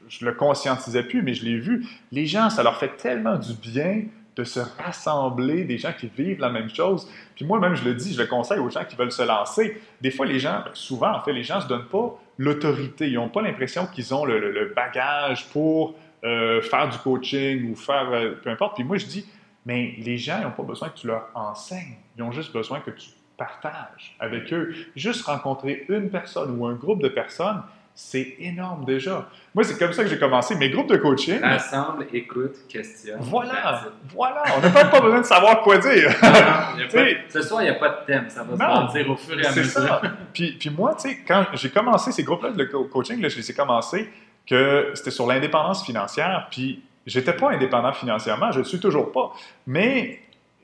je 0.07 0.25
le 0.25 0.33
conscientisais 0.33 1.03
plus, 1.03 1.21
mais 1.23 1.33
je 1.33 1.43
l'ai 1.45 1.57
vu. 1.57 1.85
Les 2.11 2.25
gens, 2.27 2.49
ça 2.51 2.61
leur 2.63 2.77
fait 2.77 2.95
tellement 2.97 3.37
du 3.37 3.53
bien 3.55 4.03
de 4.35 4.43
se 4.43 4.59
rassembler, 4.59 5.63
des 5.63 5.77
gens 5.77 5.93
qui 5.97 6.07
vivent 6.07 6.39
la 6.39 6.49
même 6.49 6.69
chose. 6.69 7.07
Puis 7.35 7.45
moi-même, 7.45 7.75
je 7.75 7.83
le 7.83 7.93
dis, 7.93 8.13
je 8.13 8.21
le 8.21 8.27
conseille 8.27 8.59
aux 8.59 8.69
gens 8.69 8.83
qui 8.85 8.95
veulent 8.95 9.11
se 9.11 9.23
lancer. 9.23 9.81
Des 10.01 10.11
fois, 10.11 10.25
les 10.25 10.39
gens, 10.39 10.61
ben, 10.65 10.71
souvent, 10.73 11.11
en 11.11 11.21
fait, 11.21 11.33
les 11.33 11.43
gens 11.43 11.57
ne 11.57 11.61
se 11.61 11.67
donnent 11.67 11.87
pas 11.87 12.19
l'autorité. 12.37 13.07
Ils 13.07 13.15
n'ont 13.15 13.29
pas 13.29 13.41
l'impression 13.41 13.85
qu'ils 13.85 14.13
ont 14.13 14.25
le, 14.25 14.73
bagage 14.75 15.47
pour 15.49 15.95
euh, 16.23 16.61
faire 16.61 16.89
du 16.89 16.97
coaching 16.97 17.71
ou 17.71 17.75
faire 17.75 18.09
euh, 18.11 18.31
peu 18.41 18.49
importe. 18.49 18.75
Puis 18.75 18.83
moi, 18.83 18.97
je 18.97 19.05
dis, 19.05 19.25
mais 19.65 19.93
les 19.99 20.17
gens 20.17 20.41
n'ont 20.41 20.51
pas 20.51 20.63
besoin 20.63 20.89
que 20.89 20.97
tu 20.97 21.07
leur 21.07 21.29
enseignes. 21.35 21.97
Ils 22.17 22.23
ont 22.23 22.31
juste 22.31 22.51
besoin 22.51 22.79
que 22.79 22.91
tu 22.91 23.09
partages 23.37 24.15
avec 24.19 24.51
eux. 24.53 24.73
Juste 24.95 25.23
rencontrer 25.25 25.85
une 25.89 26.09
personne 26.09 26.57
ou 26.57 26.65
un 26.65 26.73
groupe 26.73 27.01
de 27.01 27.09
personnes, 27.09 27.61
c'est 27.95 28.35
énorme 28.39 28.85
déjà. 28.85 29.27
Moi, 29.53 29.63
c'est 29.63 29.77
comme 29.77 29.93
ça 29.93 30.03
que 30.03 30.09
j'ai 30.09 30.17
commencé 30.17 30.55
mes 30.55 30.69
groupes 30.69 30.89
de 30.89 30.97
coaching. 30.97 31.39
Rassemble, 31.41 32.07
écoute, 32.11 32.55
questionne. 32.67 33.17
Voilà, 33.21 33.83
voilà. 34.15 34.43
On 34.57 34.61
n'a 34.61 34.69
même 34.69 34.89
pas 34.89 34.99
besoin 34.99 35.21
de 35.21 35.25
savoir 35.25 35.61
quoi 35.61 35.77
dire. 35.77 36.11
Pas- 36.19 36.73
Ce 37.29 37.41
soir, 37.41 37.61
il 37.61 37.65
n'y 37.65 37.69
a 37.69 37.75
pas 37.75 37.89
de 37.89 38.05
thème. 38.07 38.25
Ça 38.29 38.43
va 38.43 38.51
Non. 38.55 38.87
se 38.89 38.93
bâtir 38.93 39.11
au 39.11 39.15
fur 39.15 39.39
et 39.39 39.45
à 39.45 39.51
C'est 39.51 39.59
mesure. 39.59 39.81
ça. 39.81 40.01
Puis, 40.33 40.53
puis 40.59 40.69
moi, 40.71 40.95
tu 40.95 41.09
sais, 41.09 41.17
quand 41.27 41.45
j'ai 41.53 41.69
commencé 41.69 42.11
ces 42.11 42.23
groupes-là 42.23 42.51
de 42.51 42.63
co- 42.65 42.85
coaching, 42.85 43.21
là, 43.21 43.29
je 43.29 43.37
les 43.37 43.51
ai 43.51 43.53
commencés 43.53 44.09
que 44.47 44.91
c'était 44.95 45.11
sur 45.11 45.27
l'indépendance 45.27 45.85
financière. 45.85 46.47
Puis 46.49 46.81
j'étais 47.05 47.33
pas 47.33 47.51
indépendant 47.51 47.93
financièrement, 47.93 48.51
je 48.51 48.59
le 48.59 48.65
suis 48.65 48.79
toujours 48.79 49.11
pas. 49.11 49.33
Mais 49.67 50.19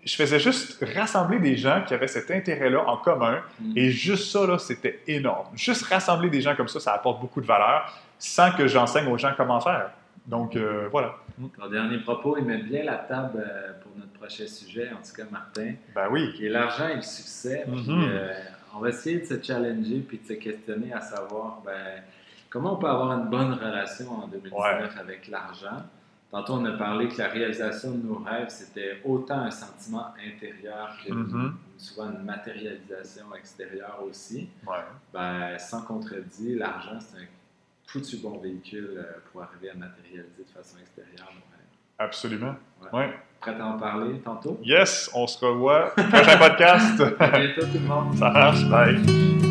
je 0.05 0.15
faisais 0.15 0.39
juste 0.39 0.83
rassembler 0.95 1.39
des 1.39 1.55
gens 1.57 1.83
qui 1.85 1.93
avaient 1.93 2.07
cet 2.07 2.31
intérêt-là 2.31 2.83
en 2.87 2.97
commun. 2.97 3.41
Mm. 3.59 3.73
Et 3.77 3.89
juste 3.91 4.31
ça, 4.31 4.45
là, 4.47 4.57
c'était 4.57 5.01
énorme. 5.07 5.47
Juste 5.55 5.83
rassembler 5.85 6.29
des 6.29 6.41
gens 6.41 6.55
comme 6.55 6.67
ça, 6.67 6.79
ça 6.79 6.93
apporte 6.93 7.19
beaucoup 7.21 7.41
de 7.41 7.45
valeur 7.47 7.91
sans 8.17 8.51
que 8.51 8.67
j'enseigne 8.67 9.07
aux 9.07 9.17
gens 9.17 9.33
comment 9.35 9.59
faire. 9.59 9.91
Donc, 10.25 10.55
euh, 10.55 10.87
voilà. 10.91 11.15
Ton 11.57 11.69
dernier 11.69 11.97
propos, 11.99 12.37
il 12.37 12.45
met 12.45 12.57
bien 12.61 12.83
la 12.83 12.97
table 12.97 13.43
euh, 13.45 13.73
pour 13.81 13.91
notre 13.97 14.11
prochain 14.13 14.45
sujet, 14.45 14.89
en 14.91 14.97
tout 14.97 15.15
cas, 15.15 15.23
Martin, 15.31 15.73
Ben 15.95 16.07
oui. 16.11 16.33
qui 16.35 16.45
est 16.45 16.49
l'argent 16.49 16.87
et 16.89 16.95
le 16.97 17.01
succès. 17.01 17.65
Puis, 17.65 17.89
Mhm. 17.89 18.09
euh, 18.11 18.33
on 18.75 18.79
va 18.79 18.89
essayer 18.89 19.19
de 19.19 19.25
se 19.25 19.41
challenger 19.41 19.99
puis 20.07 20.19
de 20.19 20.27
se 20.27 20.33
questionner 20.33 20.93
à 20.93 21.01
savoir 21.01 21.61
ben, 21.65 22.03
comment 22.49 22.73
on 22.73 22.75
peut 22.77 22.87
avoir 22.89 23.11
une 23.13 23.29
bonne 23.29 23.53
relation 23.53 24.11
en 24.11 24.27
2019 24.27 24.95
avec 24.99 25.27
l'argent? 25.29 25.83
Tantôt, 26.31 26.53
on 26.53 26.65
a 26.65 26.73
parlé 26.77 27.07
que 27.07 27.17
la 27.17 27.27
réalisation 27.27 27.91
de 27.91 28.05
nos 28.07 28.19
rêves, 28.19 28.49
c'était 28.49 29.01
autant 29.03 29.39
un 29.39 29.51
sentiment 29.51 30.13
intérieur 30.23 30.95
que 31.03 31.11
Mhm. 31.11 31.55
souvent 31.77 32.11
une 32.11 32.23
matérialisation 32.23 33.25
extérieure 33.35 33.99
aussi. 34.07 34.47
Ouais. 34.67 34.75
Ben, 35.11 35.57
sans 35.57 35.81
contredit, 35.81 36.55
l'argent, 36.55 36.99
c'est 36.99 37.17
un 37.17 37.25
foutu 37.87 38.17
bon 38.17 38.37
véhicule 38.37 38.91
euh, 38.97 39.03
pour 39.31 39.41
arriver 39.41 39.71
à 39.71 39.73
matérialiser 39.73 40.29
de 40.37 40.43
façon 40.55 40.77
extérieure 40.79 41.29
nos 41.33 41.41
rêves. 41.57 41.65
Absolument. 41.97 42.55
Ouais. 42.93 42.99
Ouais. 42.99 43.13
Prêt 43.41 43.55
à 43.59 43.65
en 43.65 43.79
parler 43.79 44.19
tantôt? 44.19 44.59
Yes, 44.63 45.09
on 45.15 45.25
se 45.25 45.43
revoit. 45.43 45.93
Prochain 45.95 46.37
podcast. 46.49 47.01
À 47.19 47.39
bientôt 47.39 47.61
tout 47.61 47.73
le 47.73 47.79
monde! 47.87 48.15
Ça 48.17 48.29
marche. 48.29 48.63
Bye. 48.65 49.48